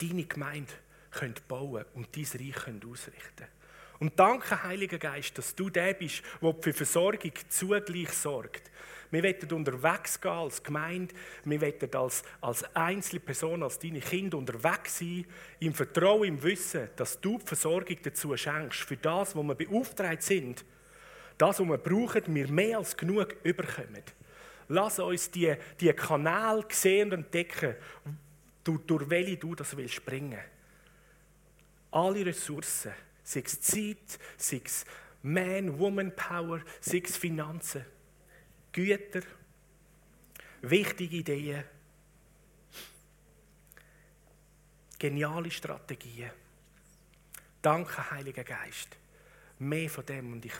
[0.00, 0.72] deine Gemeinde
[1.12, 3.46] können bauen und dein Reich können ausrichten
[4.00, 8.70] Und danke, Heiliger Geist, dass du der bist, der für Versorgung zugleich sorgt.
[9.10, 14.38] Wir wollen unterwegs gehen als Gemeinde, wir wollen als, als einzelne Person, als deine Kinder
[14.38, 15.24] unterwegs sein,
[15.60, 20.22] im Vertrauen, im Wissen, dass du die Versorgung dazu schenkst, für das, wo wir beauftragt
[20.22, 20.64] sind,
[21.38, 24.02] das, was wir brauchen, wir mehr als genug überkommen.
[24.68, 27.74] Lass uns die, die Kanäle sehen und entdecken,
[28.62, 30.40] durch, durch welche du das willst springen
[31.90, 32.92] alle Ressourcen,
[33.22, 34.84] sei es Zeit, sei es
[35.22, 37.84] Man, Woman Power, sei es Finanzen,
[38.78, 39.22] Güter,
[40.62, 41.64] wichtige Ideen.
[44.96, 46.30] Geniale Strategien.
[47.60, 48.90] Danke, Heiliger Geist.
[49.58, 50.32] Mehr von dem.
[50.34, 50.52] Und ich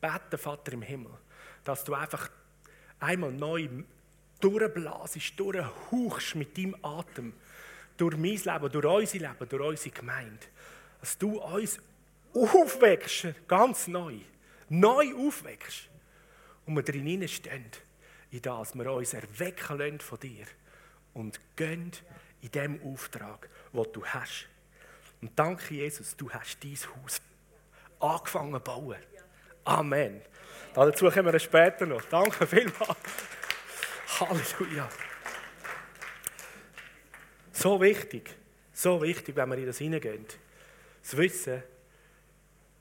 [0.00, 1.12] bete, Vater im Himmel,
[1.62, 2.30] dass du einfach
[3.00, 3.68] einmal neu
[4.40, 7.34] durchblasest, durchhauchst mit deinem Atem
[7.98, 10.46] durch mein Leben, durch unser Leben, durch unsere Gemeinde.
[11.00, 11.78] Dass du uns
[12.32, 14.20] aufwächst, ganz neu,
[14.70, 15.90] neu aufwächst
[16.66, 17.70] und wir drin stehen,
[18.30, 20.46] in das wir uns erwecken lassen von dir
[21.12, 21.92] und gehen
[22.40, 24.48] in dem Auftrag, den du hast.
[25.20, 27.20] Und danke, Jesus, du hast dein Haus
[28.00, 28.98] angefangen zu bauen.
[29.64, 30.20] Amen.
[30.74, 32.02] Dazu kommen wir später noch.
[32.02, 32.98] Danke vielmals.
[34.20, 34.88] Halleluja.
[37.52, 38.36] So wichtig,
[38.72, 40.26] so wichtig, wenn wir in das hineingehen,
[41.02, 41.62] zu wissen,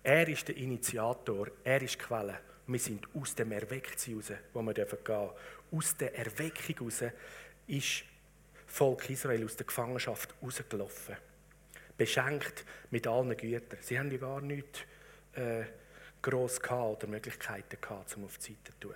[0.03, 2.39] er ist der Initiator, er ist die Quelle.
[2.65, 5.29] Wir sind aus dem Erweckung raus, wo wir gehen dürfen.
[5.71, 7.03] Aus der Erweckung raus
[7.67, 8.03] ist
[8.67, 11.15] Volk Israel aus der Gefangenschaft rausgelaufen.
[11.97, 13.79] Beschenkt mit allen Gütern.
[13.81, 14.79] Sie haben ja gar nichts
[15.33, 15.65] äh,
[16.21, 18.95] gross oder Möglichkeiten gehabt, um auf die Seite zu tun.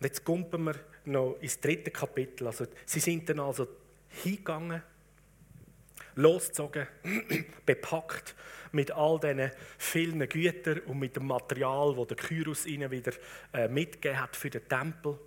[0.00, 0.74] Jetzt kumpen wir
[1.06, 2.46] noch ins dritte Kapitel.
[2.46, 3.66] Also, sie sind dann also
[4.08, 4.82] hingegangen,
[6.18, 6.86] losgezogen,
[7.66, 8.34] bepackt
[8.72, 13.12] mit all diesen vielen Gütern und mit dem Material, das der Kyros ihnen wieder
[13.52, 15.18] äh, mitgegeben hat für den Tempel.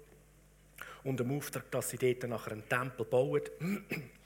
[1.03, 3.41] Und dem Auftrag, dass sie dort nachher einen Tempel bauen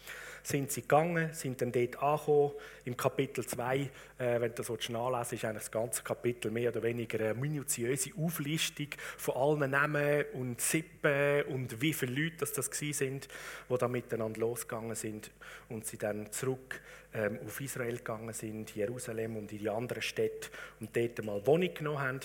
[0.45, 2.51] sind sie gegangen, sind dann dort angekommen.
[2.85, 6.83] Im Kapitel 2, äh, wenn du das nachlesen ist eigentlich das ganze Kapitel mehr oder
[6.83, 12.67] weniger eine minutiöse Auflistung von allen Namen und Sippen und wie viele Leute das, das
[12.67, 13.27] sind,
[13.69, 15.31] die da miteinander losgegangen sind
[15.69, 16.79] und sie dann zurück
[17.13, 21.73] ähm, auf Israel gegangen sind, Jerusalem und in die anderen Städte und dort mal Wohnung
[21.73, 22.19] genommen haben.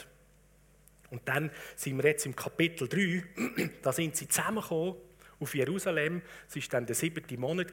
[1.11, 4.97] Und dann sind wir jetzt im Kapitel 3, da sind sie zusammengekommen
[5.41, 6.23] auf Jerusalem.
[6.49, 7.73] Es war dann der siebte Monat,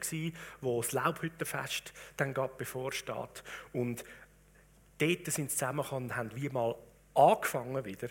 [0.62, 3.44] wo das Laubhüttenfest dann bevorsteht.
[3.74, 4.04] Und
[4.98, 6.76] dort sind sie zusammengekommen und haben wie mal
[7.14, 8.10] angefangen wieder.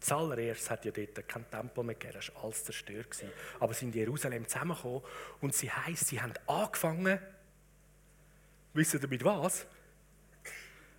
[0.00, 3.24] Zuallererst hat ja dort kein Tempel mehr gegeben, das war alles zerstört.
[3.58, 5.02] Aber sie sind in Jerusalem zusammengekommen
[5.40, 7.18] und sie heisst, sie haben angefangen,
[8.74, 9.66] wisst ihr mit was?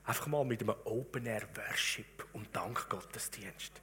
[0.04, 3.80] Einfach mal mit einem Open-Air-Worship und Dankgottesdienst.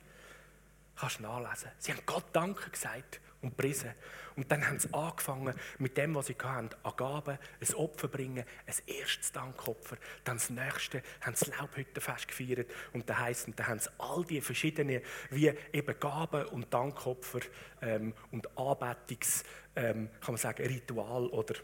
[0.97, 1.71] Kannst du nachlesen.
[1.79, 3.93] Sie haben Gott Danke gesagt und priesen.
[4.37, 8.45] Und dann haben sie angefangen, mit dem, was sie hatten, an Gaben, ein Opfer bringen,
[8.67, 9.97] ein erstes Dankopfer.
[10.25, 12.71] Dann das nächste, haben sie Laubhüttenfest gefeiert.
[12.93, 17.41] Und dann heisst, dann haben sie all die verschiedenen, wie eben Gaben und Dankopfer
[17.83, 19.45] ähm, und Anbetungs,
[19.75, 21.55] ähm, kann man sagen, Ritual oder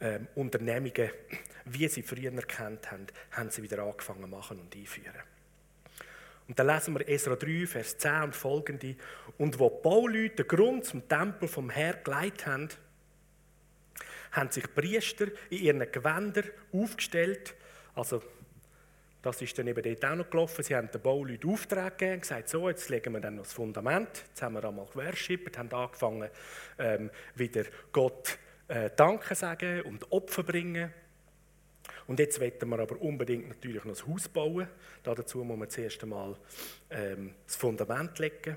[0.00, 1.10] ähm, Unternehmungen,
[1.66, 5.33] wie sie früher erkannt haben, haben sie wieder angefangen machen und einführen.
[6.46, 8.96] Und dann lesen wir Esra 3, Vers 10 und folgende.
[9.38, 12.68] Und wo die Bauleute den Grund zum Tempel vom Herr geleitet haben,
[14.32, 17.54] haben sich Priester in ihren Gewändern aufgestellt.
[17.94, 18.22] Also,
[19.22, 20.62] das ist dann eben dort auch noch gelaufen.
[20.62, 23.54] Sie haben den Bauleuten Auftrag gegeben und gesagt, so, jetzt legen wir dann noch das
[23.54, 24.24] Fundament.
[24.28, 26.28] Jetzt haben wir einmal geworshippt, haben angefangen,
[26.78, 30.92] ähm, wieder Gott äh, Danke sagen und Opfer bringen.
[32.06, 34.68] Und jetzt wollen wir aber unbedingt natürlich noch ein Haus bauen.
[35.02, 36.36] Dazu muss man zuerst einmal
[36.90, 38.56] ähm, das Fundament legen.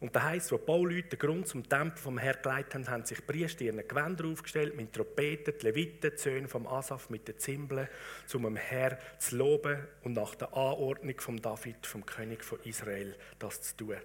[0.00, 3.04] Und das heisst, wo die Bauleute den Grund zum Tempel vom Herrn geleitet haben, haben
[3.04, 7.36] sich Priester ihren Gewänder aufgestellt, mit Trompeten, die Leviten, die Söhne vom Asaf mit den
[7.38, 7.88] Zimbeln,
[8.32, 13.16] um dem Herrn zu loben und nach der Anordnung von David, vom König von Israel,
[13.40, 13.96] das zu tun.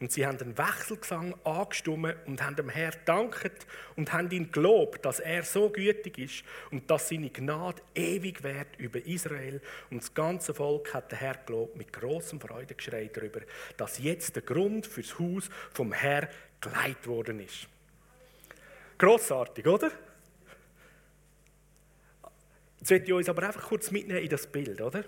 [0.00, 5.04] Und sie haben den Wechselgesang angestimmt und haben dem Herrn danket und haben ihn gelobt,
[5.04, 9.60] dass er so gütig ist und dass seine Gnade ewig währt über Israel.
[9.90, 13.40] Und das ganze Volk hat der Herr gelobt mit großem Freudengeschrei darüber,
[13.76, 16.28] dass jetzt der Grund fürs Haus vom Herr
[16.60, 17.66] geleitet worden ist.
[18.98, 19.90] Grossartig, oder?
[22.78, 25.04] Jetzt möchte ich uns aber einfach kurz mitnehmen in das Bild, oder?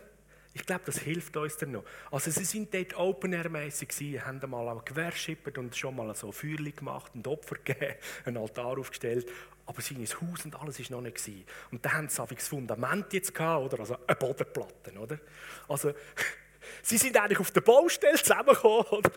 [0.52, 1.84] Ich glaube, das hilft uns dann noch.
[2.10, 7.26] Also sie sind dort open-air-mässig haben einmal gewerschippt und schon mal so Feuerchen gemacht und
[7.28, 9.28] Opfer gegeben, einen Altar aufgestellt.
[9.66, 11.16] Aber sein Haus und alles war noch nicht.
[11.16, 11.44] Gewesen.
[11.70, 13.80] Und dann haben sie das Fundament jetzt gehabt, oder?
[13.80, 15.20] Also eine Bodenplatte, oder?
[15.68, 15.94] Also,
[16.82, 19.12] sie sind eigentlich auf der Baustelle zusammengekommen, oder?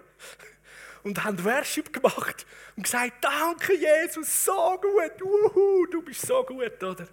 [1.02, 6.82] Und haben Worship gemacht und gesagt, danke Jesus, so gut, uhu, du bist so gut,
[6.82, 7.08] oder?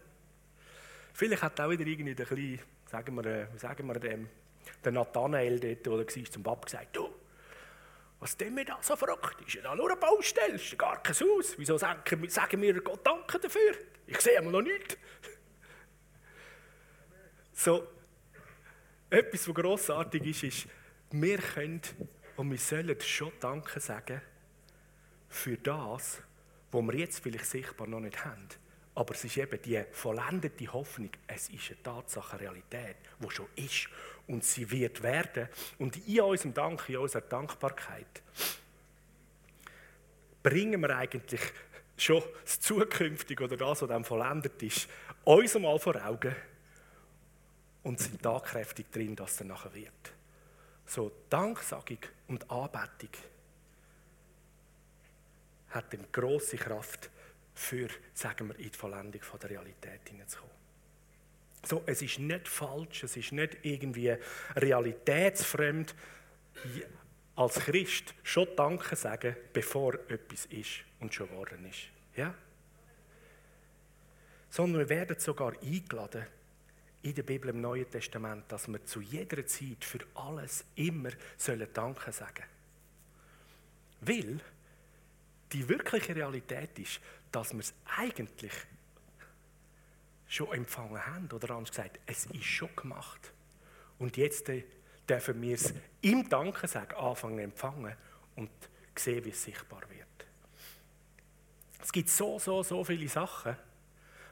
[1.15, 4.29] Vielleicht hat auch wieder irgendwie ein bisschen sagen wir, äh, sagen wir dem,
[4.85, 7.09] der Nathanael dort, der war, zum Papa gesagt, du,
[8.19, 9.41] was denn mir da so verrückt?
[9.47, 11.55] Ist ja da nur eine Baustelle, ist ja gar kein Haus.
[11.57, 13.75] Wieso sagen, sagen wir Gott Danke dafür?
[14.07, 14.99] Ich sehe einmal noch nichts.
[17.53, 17.87] So,
[19.09, 20.67] etwas, was grossartig ist, ist,
[21.13, 21.81] wir können
[22.37, 24.21] und wir sollen schon Danke sagen
[25.29, 26.23] für das,
[26.73, 28.49] was wir jetzt vielleicht sichtbar noch nicht haben.
[29.01, 33.47] Aber es ist eben die vollendete Hoffnung, es ist eine Tatsache, eine Realität, die schon
[33.57, 33.89] ist
[34.27, 35.49] und sie wird werden.
[35.79, 38.23] Und in unserem Dank, in unserer Dankbarkeit,
[40.43, 41.41] bringen wir eigentlich
[41.97, 44.87] schon das Zukünftige oder das, was dann vollendet ist,
[45.25, 46.37] uns mal vor Augen
[47.83, 50.13] und sind tatkräftig drin, dass es nachher wird.
[50.85, 53.13] So Danksagung und Anbetung
[55.71, 57.09] hat eine grosse Kraft
[57.61, 60.55] für, sagen wir, in die Vollendung der Realität hineinzukommen.
[61.63, 64.17] So, es ist nicht falsch, es ist nicht irgendwie
[64.57, 65.95] realitätsfremd,
[67.37, 71.91] als Christ schon Danke sagen, bevor etwas ist und schon geworden ist.
[72.17, 72.35] Ja?
[74.49, 76.27] Sondern wir werden sogar eingeladen,
[77.03, 81.69] in der Bibel im Neuen Testament, dass wir zu jeder Zeit für alles immer sollen
[81.73, 82.45] Danke sagen.
[84.01, 84.41] Weil
[85.53, 87.01] die wirkliche Realität ist,
[87.33, 88.53] dass wir es eigentlich
[90.29, 91.29] schon empfangen haben.
[91.33, 93.33] Oder anders gesagt, es ist schon gemacht.
[93.99, 94.65] Und jetzt äh,
[95.09, 97.95] dürfen wir es im Danken sagen, anfangen empfangen
[98.37, 98.51] und
[98.95, 100.07] sehen, wie es sichtbar wird.
[101.83, 103.57] Es gibt so, so, so viele Sachen,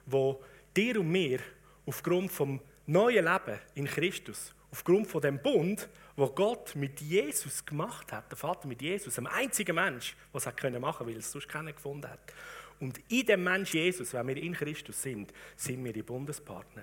[0.06, 0.42] wo
[0.76, 1.40] dir und mir
[1.86, 8.10] aufgrund vom neuen Leben in Christus, aufgrund von dem Bund, wo Gott mit Jesus gemacht
[8.10, 11.48] hat, der Vater mit Jesus, dem einzigen Mensch, was er können machen, weil es sonst
[11.48, 12.34] keiner gefunden hat.
[12.80, 16.82] Und in dem Mensch Jesus, wenn wir in Christus sind, sind wir die Bundespartner.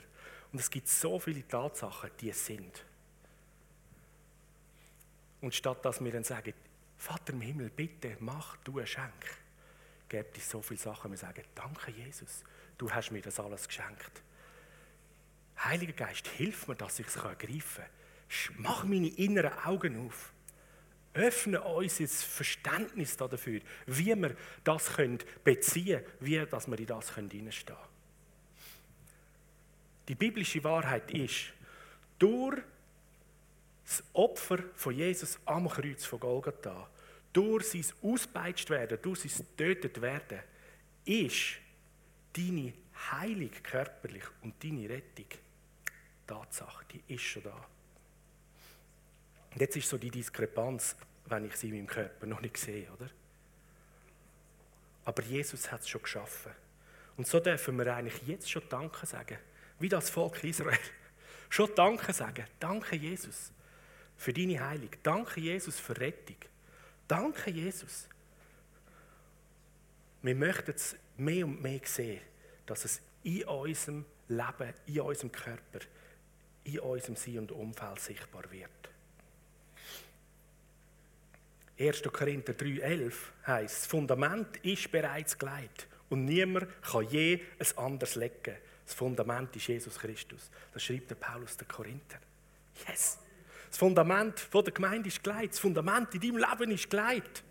[0.53, 2.85] Und es gibt so viele Tatsachen, die es sind.
[5.41, 6.53] Und statt dass wir dann sagen,
[6.97, 9.37] Vater im Himmel, bitte mach du ein Schenk,
[10.07, 12.45] gibt es so viele Sachen, wir sagen, danke Jesus,
[12.77, 14.23] du hast mir das alles geschenkt.
[15.57, 18.04] Heiliger Geist, hilf mir, dass ich es ergreifen kann.
[18.57, 20.31] Mach meine inneren Augen auf.
[21.13, 24.91] Öffne uns das Verständnis dafür, wie wir das
[25.43, 27.89] beziehen können, wie dass wir in das hineinstehen können.
[30.07, 31.53] Die biblische Wahrheit ist,
[32.19, 32.61] durch
[33.85, 36.89] das Opfer von Jesus am Kreuz von Golgatha,
[37.31, 40.39] durch sein Auspeitscht werden, durch sein Tötet werden,
[41.05, 41.57] ist
[42.33, 42.73] deine
[43.11, 45.27] Heilung körperlich und deine Rettung
[46.25, 47.65] Tatsache, die ist schon da.
[49.55, 52.91] Und jetzt ist so die Diskrepanz, wenn ich sie in meinem Körper noch nicht sehe,
[52.91, 53.09] oder?
[55.05, 56.51] Aber Jesus hat es schon geschaffen.
[57.15, 59.37] Und so dürfen wir eigentlich jetzt schon Danke sagen,
[59.79, 60.77] wie das Volk Israel.
[61.49, 62.45] Schon Danke sagen.
[62.59, 63.51] Danke, Jesus,
[64.17, 64.89] für deine Heilung.
[65.03, 66.37] Danke, Jesus, für Rettung.
[67.07, 68.09] Danke, Jesus.
[70.21, 72.19] Wir möchten es mehr und mehr sehen,
[72.65, 75.79] dass es in unserem Leben, in unserem Körper,
[76.65, 78.94] in unserem Sein und Umfeld sichtbar wird.
[81.77, 82.03] 1.
[82.03, 83.13] Korinther 3,11
[83.45, 88.55] heißt: Das Fundament ist bereits gelegt und niemand kann je ein anderes legen.
[88.85, 90.49] Das Fundament ist Jesus Christus.
[90.73, 92.19] Das schreibt der Paulus der Korinther.
[92.87, 93.19] Yes!
[93.69, 95.53] Das Fundament von der Gemeinde ist gelegt.
[95.53, 97.43] Das Fundament in deinem Leben ist gelegt.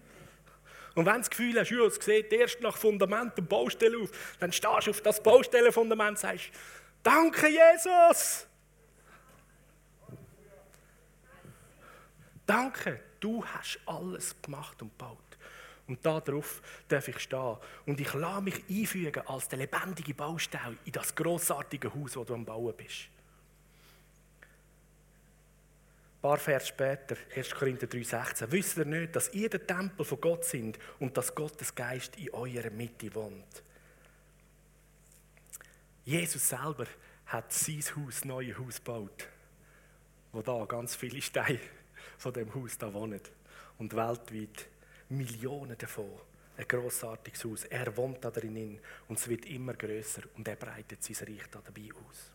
[0.95, 4.11] Und wenn du das Gefühl hast, ja, es sieht erst nach Fundament und Baustelle auf,
[4.39, 6.51] dann stehst du auf das Baustellenfundament und sagst,
[7.03, 8.47] Danke, Jesus!
[12.47, 15.19] Danke, du hast alles gemacht und gebaut.
[15.87, 17.57] Und darauf darf ich stehen.
[17.87, 22.35] Und ich lasse mich einfügen als der lebendige Baustein in das großartige Haus, das du
[22.35, 23.09] am Bauen bist.
[26.17, 27.55] Ein paar Vers später, 1.
[27.55, 28.51] Korinther 3,16.
[28.51, 32.31] Wisst ihr nicht, dass ihr der Tempel von Gott sind und dass Gottes Geist in
[32.31, 33.63] eurer Mitte wohnt?
[36.05, 36.87] Jesus selber
[37.27, 39.29] hat sein Haus, das neue Haus gebaut,
[40.33, 41.61] wo da ganz viele Steine
[42.19, 43.21] von dem Haus da wohnen.
[43.79, 44.69] Und weltweit
[45.09, 46.11] Millionen davon.
[46.57, 47.65] Ein grossartiges Haus.
[47.65, 51.61] Er wohnt da drinnen und es wird immer größer und er breitet sein Reich da
[51.65, 52.31] dabei aus.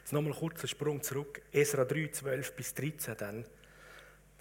[0.00, 1.42] Jetzt nochmal kurz einen Sprung zurück.
[1.52, 3.44] Esra 3, 12 bis 13 dann.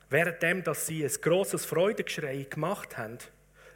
[0.10, 3.18] Währenddem, dass sie ein grosses Freudengeschrei gemacht haben,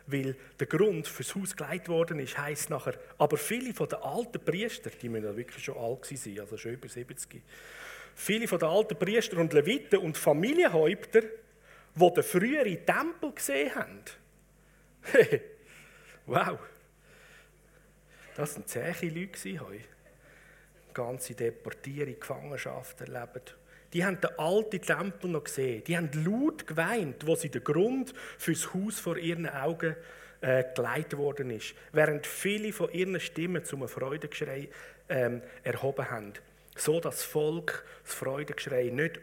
[0.06, 4.44] weil der Grund fürs Haus geleitet worden ist, heisst nachher, aber viele von den alten
[4.44, 7.42] Priester, die müssen ja wirklich schon alt sein, also schon über 70,
[8.18, 14.02] viele von den alten Priester und Leviten und Familienhäupter, die den früheren Tempel gesehen haben.
[16.26, 16.60] wow.
[18.36, 19.84] Das waren zähe Leute heute.
[20.94, 23.56] Ganze Deportierung, Gefangenschaft erlebt.
[23.94, 25.84] Die haben den alten Tempel noch gesehen.
[25.86, 29.96] Die haben laut geweint, wo sie den Grund fürs Haus vor ihren Augen
[30.42, 31.76] äh, geleitet worden ist.
[31.92, 34.70] Während viele von ihren Stimmen zum Freudengeschrei
[35.08, 36.34] ähm, erhoben haben.
[36.80, 39.20] So dass das Volk das Freudengeschrei nicht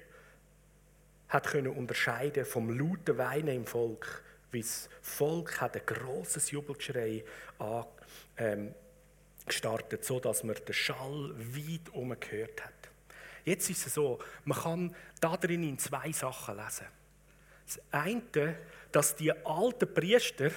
[1.29, 7.25] hat können unterscheiden vom lauten Weinen im Volk, wie das Volk hat ein großes Jubelgeschrei
[8.37, 8.75] ähm,
[9.47, 12.73] gestartet, so dass man den Schall weit um gehört hat.
[13.45, 16.87] Jetzt ist es so, man kann da drin in zwei Sachen lesen.
[17.67, 18.57] Das eine,
[18.93, 20.51] dass die alten Priester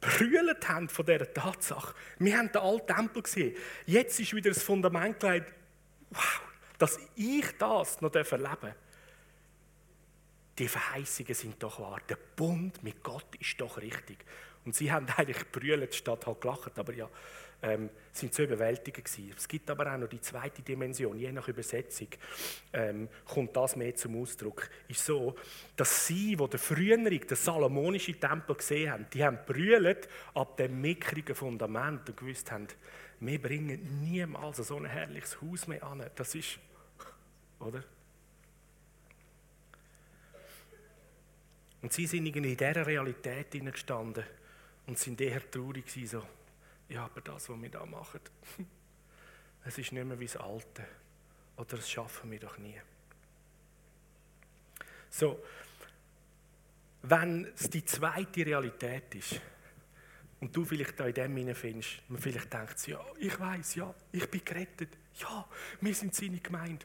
[0.00, 1.94] brüllt haben von dieser Tatsache.
[2.18, 3.56] Wir haben den alten Tempel gesehen.
[3.86, 5.52] Jetzt ist wieder das Fundament gelegt.
[6.14, 6.40] Wow,
[6.78, 8.74] dass ich das noch erleben darf.
[10.58, 11.98] Die Verheißungen sind doch wahr.
[12.08, 14.24] Der Bund mit Gott ist doch richtig.
[14.64, 16.78] Und sie haben eigentlich brüllt statt halt gelacht.
[16.78, 17.08] Aber ja,
[17.64, 19.34] ähm, sind so überwältigend gewesen.
[19.36, 22.08] Es gibt aber auch noch die zweite Dimension, je nach Übersetzung
[22.72, 24.68] ähm, kommt das mehr zum Ausdruck.
[24.86, 25.34] Ist so,
[25.74, 30.80] dass sie, wo der frühere, der salomonische Tempel gesehen haben, die haben brüllt ab dem
[30.80, 32.68] mickrigen Fundament und gewusst haben,
[33.20, 36.04] wir bringen niemals so ein herrliches Haus mehr an.
[36.14, 36.58] Das ist,
[37.58, 37.82] oder?
[41.82, 44.24] Und sie sind in dieser Realität gestanden
[44.86, 46.26] und sind eher traurig gewesen, so,
[46.88, 48.20] ja, aber das, was wir da machen,
[49.64, 50.86] es ist nicht mehr wie das Alte.
[51.56, 52.80] Oder das schaffen wir doch nie.
[55.10, 55.42] So,
[57.02, 59.40] wenn es die zweite Realität ist,
[60.44, 63.94] und du vielleicht da in dem hinein findest, man vielleicht denkt, ja, ich weiß, ja,
[64.12, 65.48] ich bin gerettet, ja,
[65.80, 66.84] wir sind seine Gemeinde.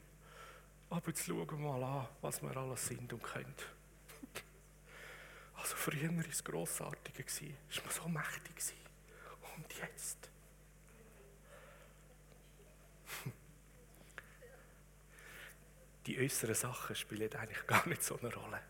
[0.89, 3.53] Aber jetzt schauen wir mal an, was wir alles sind und können.
[5.55, 8.75] Also früher war es grossartiger, war so mächtig.
[9.57, 10.29] Und jetzt?
[16.05, 18.61] Die äußeren Sachen spielen eigentlich gar nicht so eine Rolle.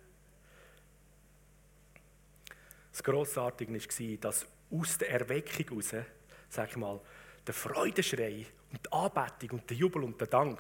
[2.92, 6.06] Das Grossartige war, dass aus der Erweckung heraus,
[6.50, 7.00] sag ich mal,
[7.46, 10.60] der Freudenschrei und die Anbetung und der Jubel und der Dank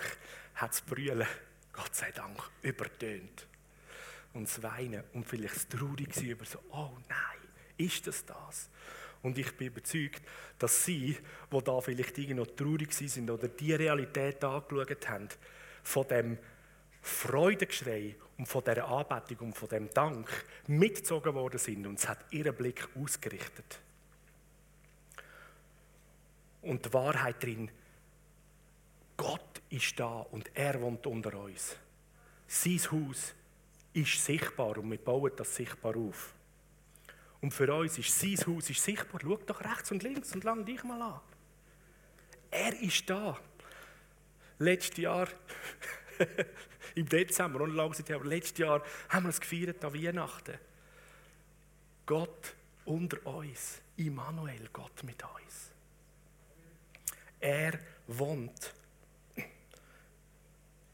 [0.55, 1.27] hat das Brüllen,
[1.71, 3.47] Gott sei Dank, übertönt.
[4.33, 8.69] Und das Weinen und vielleicht das Traurige über so, oh nein, ist das das?
[9.21, 10.21] Und ich bin überzeugt,
[10.57, 11.17] dass sie,
[11.51, 15.27] die da vielleicht noch traurig sind oder die Realität angeschaut haben,
[15.83, 16.37] von dem
[17.01, 20.29] Freudengeschrei und von dieser Anbetung und von dem Dank
[20.67, 23.79] mitgezogen worden sind und es hat ihren Blick ausgerichtet.
[26.61, 27.71] Und die Wahrheit drin,
[29.15, 31.75] Gott ist da und er wohnt unter uns.
[32.47, 33.33] Sein Haus
[33.93, 36.33] ist sichtbar und wir bauen das sichtbar auf.
[37.41, 39.21] Und für uns ist sein Haus ist sichtbar.
[39.23, 41.19] Schau doch rechts und links und lang dich mal an.
[42.51, 43.37] Er ist da.
[44.57, 45.27] Letztes Jahr,
[46.95, 50.57] im Dezember, und lang aber letztes Jahr haben wir es gefeiert an Weihnachten.
[52.05, 52.55] Gott
[52.85, 53.81] unter uns.
[53.95, 55.71] Immanuel, Gott mit uns.
[57.39, 58.73] Er wohnt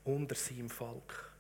[0.04, 1.32] unter seinem Volk.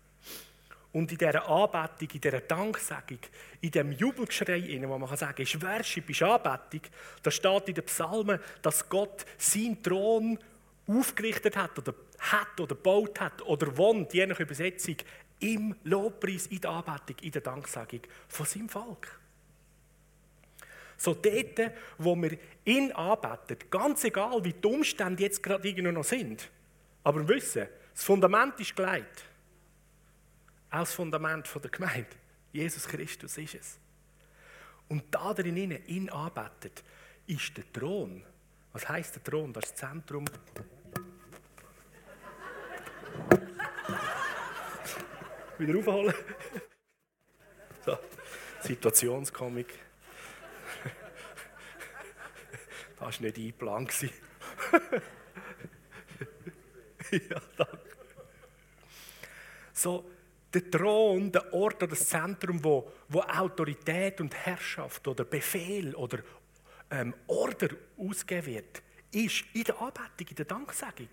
[0.91, 3.19] Und in dieser Anbetung, in dieser Danksagung,
[3.59, 6.81] in diesem Jubelgeschrei, wo man kann sagen ist Worship, ist Anbetung,
[7.21, 10.39] da steht in den Psalmen, dass Gott seinen Thron
[10.87, 14.95] aufgerichtet hat oder hat oder gebaut hat oder wohnt, je nach Übersetzung,
[15.39, 19.19] im Lobpreis, in der Anbetung, in der Danksagung von seinem Volk.
[20.97, 26.03] So dort, wo wir ihn anbeten, ganz egal, wie die Umstände jetzt gerade irgendwo noch
[26.03, 26.49] sind,
[27.03, 29.25] aber wir wissen, das Fundament ist gelegt
[30.75, 32.09] auch das Fundament der Gemeinde.
[32.51, 33.79] Jesus Christus ist es.
[34.89, 36.83] Und da drin ihn anbetet,
[37.27, 38.23] ist der Thron.
[38.73, 39.53] Was heißt der Thron?
[39.53, 40.25] Das ist das Zentrum.
[45.57, 46.13] Wieder aufholen.
[47.85, 47.97] So,
[48.61, 49.84] Situationskomik.
[52.99, 53.91] Das war nicht eingeplant.
[57.11, 57.79] ja, danke.
[59.73, 60.09] So,
[60.53, 66.19] der Thron, der Ort oder das Zentrum, wo, wo Autorität und Herrschaft oder Befehl oder
[66.89, 68.81] ähm, Order ausgegeben wird,
[69.11, 71.09] ist in der Anbetung, in der Danksagung.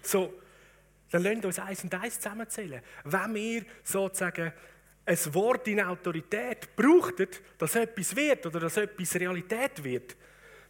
[0.00, 0.32] So,
[1.10, 2.82] dann lasst uns eins und eins zusammenzählen.
[3.04, 4.52] Wenn wir sozusagen
[5.04, 10.16] ein Wort in Autorität brauchen, dass etwas wird oder dass etwas Realität wird,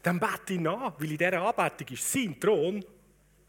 [0.02, 2.84] dann bete ich nach, weil in dieser Anbetung ist sein Thron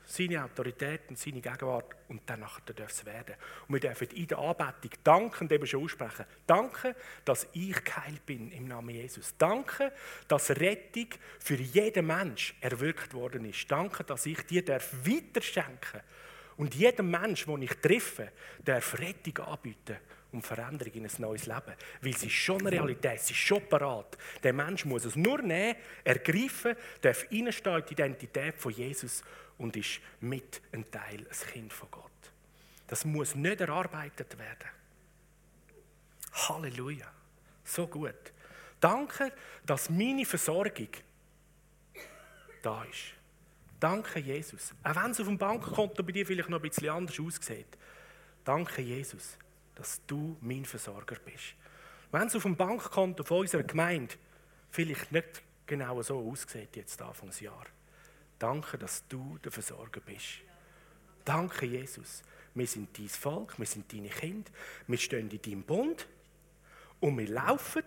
[0.09, 3.35] seine Autorität und seine Gegenwart und danach darf es werden.
[3.67, 6.25] Und wir dürfen in der Anbetung danken und eben schon aussprechen.
[6.47, 9.35] Danke, dass ich geheilt bin im Namen Jesus.
[9.37, 9.91] Danke,
[10.27, 13.69] dass Rettung für jeden Mensch erwirkt worden ist.
[13.69, 16.01] Danke, dass ich dir darf weiterschenken
[16.57, 18.31] und jedem Mensch, den ich treffe,
[18.65, 19.97] darf Rettung anbieten
[20.31, 21.73] um Veränderung in ein neues Leben.
[22.01, 24.17] Weil es ist schon eine Realität, es ist schon parat.
[24.43, 29.23] Der Mensch muss es nur nehmen, ergreifen, darf in die Identität von Jesus
[29.57, 32.03] und ist mit ein Teil, ein Kind von Gott.
[32.87, 34.69] Das muss nicht erarbeitet werden.
[36.33, 37.11] Halleluja.
[37.63, 38.33] So gut.
[38.79, 39.31] Danke,
[39.65, 40.89] dass meine Versorgung
[42.61, 43.13] da ist.
[43.79, 44.73] Danke, Jesus.
[44.83, 47.77] Auch wenn es auf dem Bankkonto bei dir vielleicht noch ein bisschen anders aussieht.
[48.43, 49.37] Danke, Jesus,
[49.79, 51.55] dass du mein Versorger bist.
[52.11, 54.13] Wenn es auf dem Bankkonto von unserer Gemeinde
[54.69, 57.65] vielleicht nicht genau so aussieht, jetzt Anfangsjahr.
[58.37, 60.39] Danke, dass du der Versorger bist.
[61.23, 62.23] Danke, Jesus.
[62.53, 64.51] Wir sind dein Volk, wir sind deine Kinder,
[64.87, 66.07] wir stehen in deinem Bund
[66.99, 67.83] und wir laufen,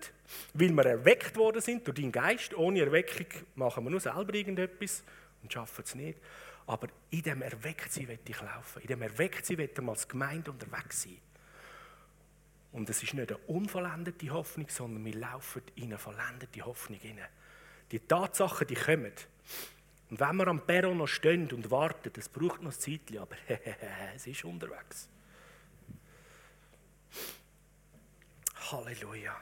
[0.54, 2.54] weil wir erweckt worden sind durch deinen Geist.
[2.54, 5.02] Ohne Erweckung machen wir nur selber irgendetwas
[5.42, 6.18] und schaffen es nicht.
[6.66, 8.80] Aber in dem Erwecktsein will ich laufen.
[8.80, 11.18] In dem Erwecktsein will ich als Gemeinde unterwegs sein.
[12.72, 17.28] Und es ist nicht eine unvollendete Hoffnung, sondern wir laufen in eine vollendete Hoffnung hinein.
[17.90, 19.12] Die Tatsachen, die kommen.
[20.10, 23.36] Und wenn wir am Perron noch stehen und warten, das braucht noch ein Zeitchen, aber
[24.14, 25.08] es ist unterwegs.
[28.70, 29.36] Halleluja.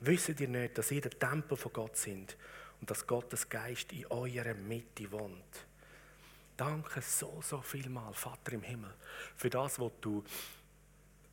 [0.00, 2.36] Wisst ihr nicht, dass ihr der Tempel von Gott sind
[2.80, 5.66] und dass Gottes Geist in eurer Mitte wohnt?
[6.56, 8.92] Danke so, so viel mal, Vater im Himmel,
[9.36, 10.22] für das, was du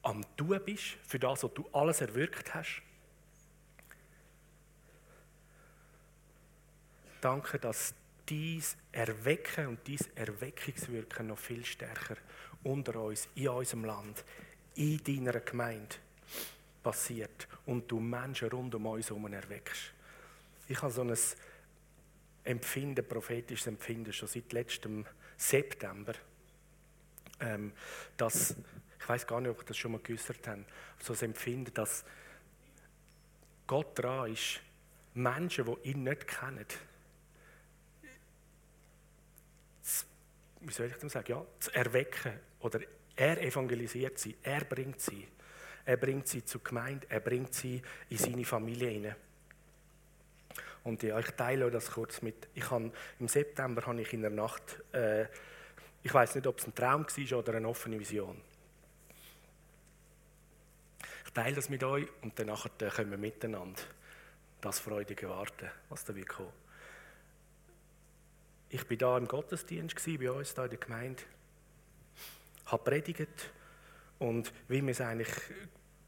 [0.07, 2.81] am Tun bist, für das, was du alles erwirkt hast.
[7.19, 7.93] Danke, dass
[8.29, 12.15] dies Erwecken und dies Erweckungswirken noch viel stärker
[12.63, 14.23] unter uns, in unserem Land,
[14.75, 15.95] in deiner Gemeinde
[16.81, 19.93] passiert und du Menschen rund um uns herum erweckst.
[20.69, 21.17] Ich habe so ein
[22.45, 25.05] Empfinden, prophetisches Empfinden, schon seit letztem
[25.35, 26.13] September,
[27.41, 27.73] ähm,
[28.15, 28.55] dass,
[29.07, 30.65] ich weiß gar nicht, ob ich das schon mal geäußert habe,
[30.99, 32.03] so ein Empfinden, dass
[33.65, 34.59] Gott dran ist,
[35.13, 36.65] Menschen, die ihn nicht kennen,
[39.81, 40.05] zu,
[40.59, 42.81] wie soll ich das sagen, ja, zu erwecken oder
[43.15, 45.25] er evangelisiert sie, er bringt sie
[45.85, 49.15] er bringt sie zur Gemeinde, er bringt sie in seine Familie hinein.
[50.83, 52.49] Und ja, ich teile das kurz mit.
[52.53, 52.91] Ich habe,
[53.21, 55.27] Im September habe ich in der Nacht, äh,
[56.03, 58.41] ich weiß nicht, ob es ein Traum war oder eine offene Vision.
[61.27, 63.81] Ich teile das mit euch und dann können wir miteinander
[64.61, 66.53] das freudige warten, was da wird kommen.
[68.69, 71.21] Ich war da im Gottesdienst bei uns da in der Gemeinde,
[72.67, 73.51] habe predigt
[74.19, 75.29] und wie wir es eigentlich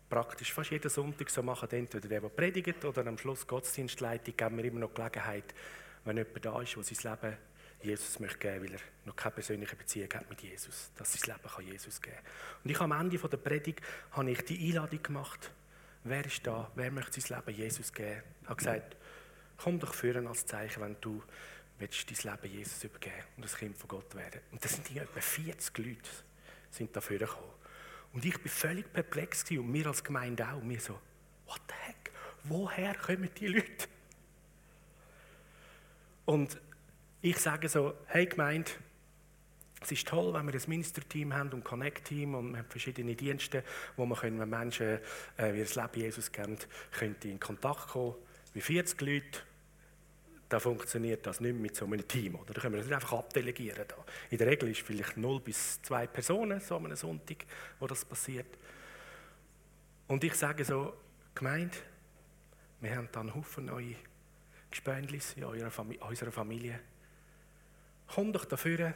[0.10, 4.58] praktisch fast jeden Sonntag so machen, entweder der, der predigt oder am Schluss Gottesdienstleitung, geben
[4.58, 5.54] wir immer noch Gelegenheit,
[6.06, 7.38] wenn jemand da ist, der sein Leben
[7.82, 11.50] Jesus möchte geben, weil er noch keine persönliche Beziehung hat mit Jesus, dass sein Leben
[11.50, 12.18] kann Jesus geben.
[12.64, 15.52] Und ich am Ende der Predigt habe ich die Einladung gemacht.
[16.04, 16.72] Wer ist da?
[16.76, 18.24] Wer möchte sein Leben Jesus geben?
[18.42, 18.98] Ich habe gesagt,
[19.58, 21.24] komm doch führen als Zeichen, wenn du
[21.78, 24.42] willst dein Leben Jesus übergeben und ein Kind von Gott werden.
[24.52, 26.10] Und das sind etwa 40 Leute,
[26.70, 27.54] sind dafür gekommen.
[28.12, 30.58] Und ich war völlig perplex und wir als Gemeinde auch.
[30.58, 31.00] Und wir so,
[31.46, 32.12] what the heck,
[32.44, 33.88] woher kommen die Leute?
[36.26, 36.60] Und
[37.22, 38.72] ich sage so, hey Gemeinde,
[39.82, 43.64] es ist toll, wenn wir ein Ministerteam haben und Connect-Team und wir haben verschiedene Dienste,
[43.96, 45.00] wo man können, wenn Menschen
[45.38, 46.58] äh, wie das Leben Jesus kennen,
[47.24, 48.16] in Kontakt kommen.
[48.54, 49.40] Wie 40 Leute
[50.50, 52.36] da funktioniert das nicht mit so einem Team.
[52.36, 52.54] Oder?
[52.54, 53.86] Da können wir das nicht einfach abdelegieren.
[53.88, 53.96] Da.
[54.32, 57.46] In der Regel ist vielleicht 0 bis 2 Personen so an Sonntag,
[57.80, 58.58] wo das passiert.
[60.08, 60.94] Und ich sage so,
[61.36, 61.78] Gemeinde,
[62.82, 63.96] wir haben da einen Haufen neue
[64.72, 66.80] Gespendlis in Familie, unserer Familie.
[68.14, 68.94] Komm doch dafür,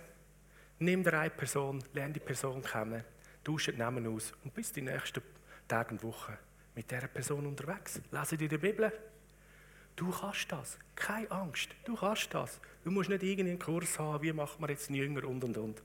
[0.80, 3.04] nimm dir eine Person, lerne die Person kennen,
[3.44, 5.22] tausche den Namen aus und bis die nächsten
[5.68, 6.34] Tage und Wochen
[6.76, 8.02] mit dieser Person unterwegs.
[8.12, 8.92] Lese dir die Bibel.
[9.96, 10.80] Du kannst das.
[10.96, 11.70] Keine Angst.
[11.86, 12.60] Du kannst das.
[12.84, 15.84] Du musst nicht irgendeinen Kurs haben, wie macht man jetzt einen Jünger und und und.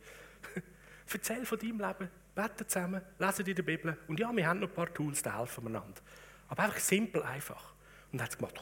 [1.12, 2.11] Erzähl von deinem Leben.
[2.35, 3.97] Bete zusammen, lese dir die Bibel.
[4.07, 6.01] Und ja, wir haben noch ein paar Tools, die helfen einander.
[6.49, 7.74] Aber einfach simpel, einfach.
[8.11, 8.55] Und dann hat es gemacht,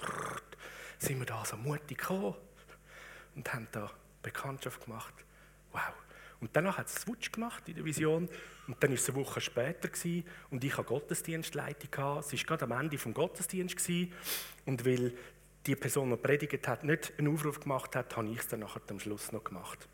[0.98, 2.34] sind wir da so mutig gekommen
[3.34, 3.90] und haben da
[4.26, 5.14] Bekanntschaft gemacht.
[5.72, 5.94] Wow.
[6.40, 8.28] Und danach hat es Switch gemacht in der Vision.
[8.66, 12.18] Und dann war es eine Woche später gewesen, und ich hatte Gottesdienstleitung.
[12.18, 14.08] Es war gerade am Ende des Gottesdienstes.
[14.66, 15.12] Und weil
[15.64, 18.82] die Person, die predigt hat, nicht einen Aufruf gemacht hat, habe ich es dann nachher
[18.88, 19.88] am Schluss noch gemacht.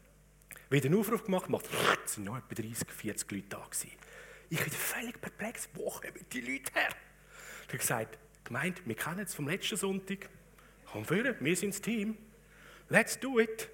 [0.71, 1.63] Wie den Aufruf gemacht habe,
[2.07, 3.93] sind noch etwa 30, 40 Leute da gewesen.
[4.49, 6.89] Ich bin völlig perplex, wo kommen die Leute her?
[7.63, 10.29] Ich habe gesagt, gemeint, wir kennen es vom letzten Sonntag.
[10.91, 12.17] Komm führen, wir sind das Team.
[12.89, 13.71] Let's do it.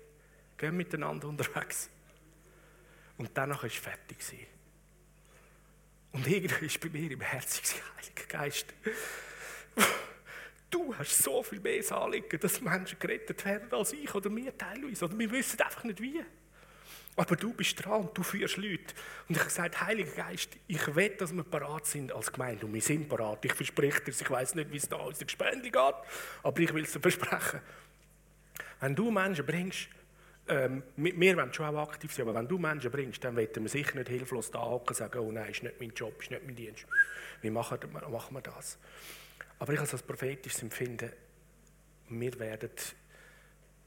[0.59, 1.89] Gehen miteinander unterwegs.
[3.17, 4.19] Und danach war es fertig.
[6.13, 7.63] Und irgendwie ist bei mir im Herzen
[7.97, 8.67] Heiliger Geist.
[10.71, 15.05] Du hast so viel mehr Anliegen, dass Menschen gerettet werden als ich oder mir teilweise.
[15.07, 16.23] Oder wir wissen einfach nicht wie.
[17.17, 18.95] Aber du bist dran und du führst Leute.
[19.29, 22.67] Und ich habe gesagt, Heiliger Geist, ich will, dass wir parat sind als Gemeinde.
[22.67, 23.45] Und wir sind parat.
[23.45, 25.95] Ich verspreche dir, ich weiß nicht, wie es da aus der Gespende geht,
[26.43, 27.61] aber ich will es dir versprechen.
[28.81, 29.89] Wenn du Menschen bringst,
[30.49, 33.69] ähm, wir wollen schon auch aktiv sein, aber wenn du Menschen bringst, dann werden wir
[33.69, 36.45] sicher nicht hilflos da hocken und sagen, oh nein, ist nicht mein Job, ist nicht
[36.45, 36.87] mein Dienst.
[37.43, 38.79] Wie machen, wir das?
[39.59, 41.13] Aber ich habe als prophetisches Empfinden,
[42.09, 42.71] wir werden,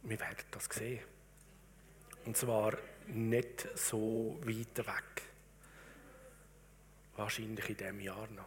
[0.03, 0.99] wir werden das sehen.
[2.25, 5.23] Und zwar nicht so weit weg.
[7.15, 8.45] Wahrscheinlich in diesem Jahr noch.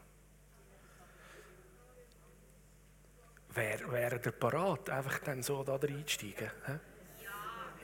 [3.54, 6.50] Wäre wär der parat, einfach dann so da reinsteigen?
[6.66, 6.80] Ja.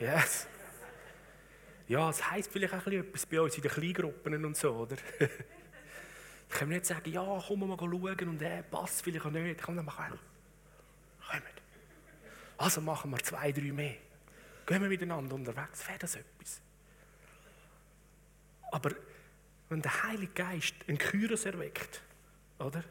[0.01, 0.47] Yes.
[1.87, 4.97] Ja, es heisst vielleicht auch etwas bei uns in den Kleingruppen und so, oder?
[6.49, 9.61] Ich kann nicht sagen, ja, komm mal schauen und äh, passt vielleicht auch nicht.
[9.61, 10.19] Komm, dann machen wir.
[11.29, 11.61] Kommt.
[12.57, 13.95] Also machen wir zwei, drei mehr.
[14.65, 16.59] Gehen wir miteinander unterwegs, wäre das etwas.
[18.73, 18.91] Aber
[19.69, 22.01] wenn der Heilige Geist einen Kyros erweckt,
[22.59, 22.83] oder?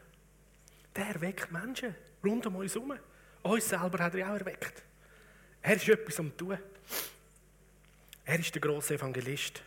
[0.95, 2.97] Der erweckt Menschen rund um uns herum.
[3.43, 4.83] Uns selber hat er auch erweckt.
[5.61, 6.57] Er ist etwas am tun.
[8.25, 9.61] Er ist der grosse Evangelist.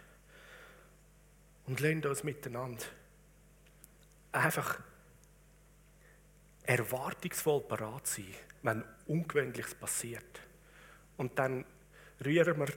[1.67, 2.85] Und lernt uns miteinander
[4.33, 4.81] einfach
[6.65, 10.41] erwartungsvoll parat sein, wenn Ungewöhnliches passiert.
[11.17, 11.65] Und dann
[12.25, 12.69] rühren wir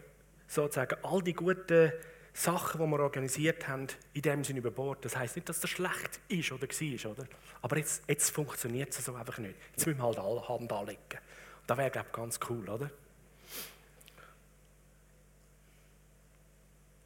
[0.47, 1.91] sozusagen all die guten
[2.33, 5.03] Sachen, die wir organisiert haben, in dem Sinne über Bord.
[5.03, 7.27] Das heisst nicht, dass das schlecht ist oder war, oder?
[7.61, 9.55] Aber jetzt, jetzt funktioniert es so einfach nicht.
[9.71, 10.99] Jetzt müssen wir halt alle Hand anlegen.
[11.65, 12.91] Das wäre, glaube ich, ganz cool, oder?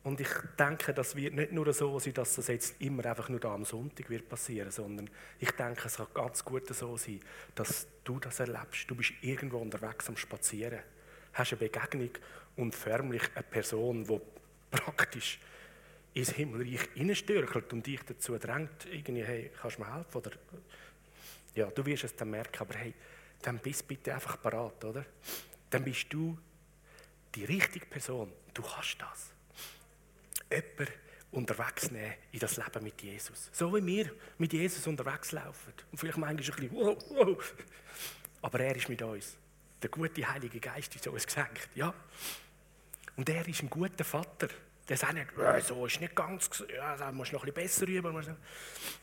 [0.04, 3.40] Und ich denke, das wird nicht nur so sein, dass das jetzt immer einfach nur
[3.40, 7.20] da am Sonntag wird passieren, sondern ich denke, es kann ganz gut so sein,
[7.54, 8.90] dass du das erlebst.
[8.90, 10.80] Du bist irgendwo unterwegs am Spazieren,
[11.34, 12.10] hast eine Begegnung
[12.56, 14.20] und förmlich eine Person, die
[14.72, 15.40] praktisch
[16.16, 20.18] ins Himmelreich hineinstürkelt und dich dazu drängt, irgendwie, hey, kannst du mir helfen?
[20.18, 20.32] Oder,
[21.54, 22.94] ja, du wirst es dann merken, aber hey,
[23.44, 25.06] dann bist bitte einfach parat, oder?
[25.70, 26.38] Dann bist du
[27.36, 28.32] die richtige Person.
[28.54, 29.31] Du kannst das
[30.52, 30.94] jemanden
[31.32, 33.50] unterwegs nehmen in das Leben mit Jesus.
[33.54, 35.74] So wie wir mit Jesus unterwegs laufen.
[35.92, 37.54] Und vielleicht manchmal ein bisschen, wow, wow.
[38.42, 39.38] Aber er ist mit uns.
[39.82, 41.70] Der gute Heilige Geist ist uns geschenkt.
[41.76, 41.94] Ja.
[43.16, 44.50] Und er ist ein guter Vater.
[44.88, 47.86] Der sagt nicht, äh, so ist nicht ganz, ja, da musst du noch ein bisschen
[47.86, 48.38] besser üben.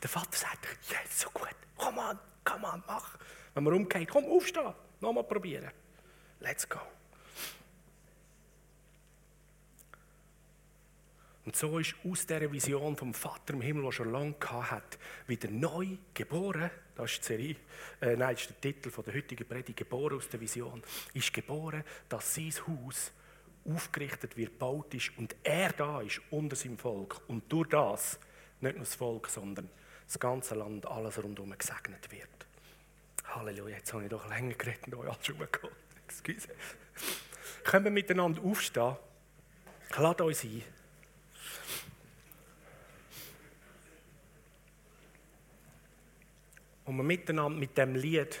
[0.01, 3.17] Der Vater sagt, ja, ist so gut, komm an, komm an, mach.
[3.53, 5.71] Wenn man umgeht, komm, aufstehen, nochmal probieren.
[6.41, 6.79] Let's go.
[11.45, 15.49] Und so ist aus dieser Vision vom Vater im Himmel, die schon lange hat, wieder
[15.49, 16.69] neu geboren.
[16.95, 17.55] Das ist, die Serie,
[18.01, 19.77] äh, nein, ist der Titel der heutigen Predigt.
[19.77, 20.83] Geboren aus der Vision.
[21.13, 23.11] Ist geboren, dass sein Haus
[23.65, 27.21] aufgerichtet wird, gebaut ist und er da ist unter seinem Volk.
[27.27, 28.19] Und durch das
[28.61, 29.69] nicht nur das Volk, sondern
[30.05, 32.27] das ganze Land, alles rundherum gesegnet wird.
[33.25, 35.73] Halleluja, jetzt habe ich doch länger geredet und euch alles.
[36.05, 36.47] Excuse.
[37.63, 38.95] Können wir miteinander aufstehen?
[39.97, 40.63] Lade uns ein.
[46.89, 48.39] Und wir miteinander mit dem Lied,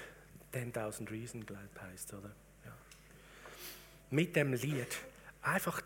[0.51, 2.31] 10.000 Reasons, glaube ich, heisst, oder?
[2.65, 2.71] Ja.
[4.09, 4.97] Mit dem Lied
[5.43, 5.83] einfach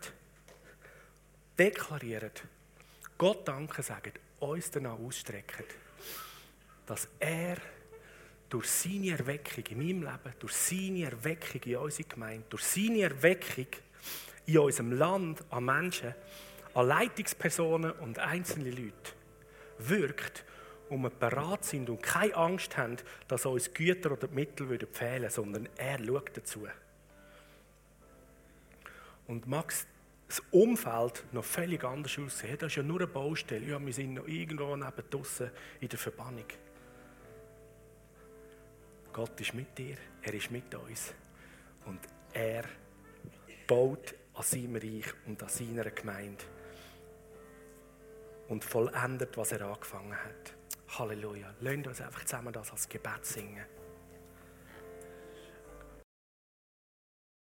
[1.58, 2.30] deklarieren,
[3.18, 5.66] Gott Danke sagen, uns danach ausstrecken,
[6.86, 7.58] dass er
[8.48, 13.66] durch seine Erweckung in meinem Leben, durch seine Erweckung in unserer Gemeinde, durch seine Erweckung
[14.46, 16.14] in unserem Land an Menschen,
[16.72, 19.12] an Leitungspersonen und einzelne Leute
[19.80, 20.46] wirkt
[20.94, 25.30] und wir bereit sind und keine Angst haben, dass uns Güter oder Mittel fehlen würden,
[25.30, 26.68] sondern er schaut dazu.
[29.26, 29.88] Und Max,
[30.28, 32.56] das Umfeld noch völlig anders aussehen.
[32.58, 33.66] Das ist ja nur eine Baustelle.
[33.66, 36.46] Ja, wir sind noch irgendwo neben draussen in der Verbannung.
[39.12, 41.12] Gott ist mit dir, er ist mit uns.
[41.86, 42.00] Und
[42.32, 42.64] er
[43.66, 46.44] baut an seinem Reich und an seiner Gemeinde.
[48.48, 50.54] Und vollendet, was er angefangen hat.
[50.98, 51.54] Halleluja.
[51.60, 53.64] Lasst uns einfach zusammen das als Gebet singen.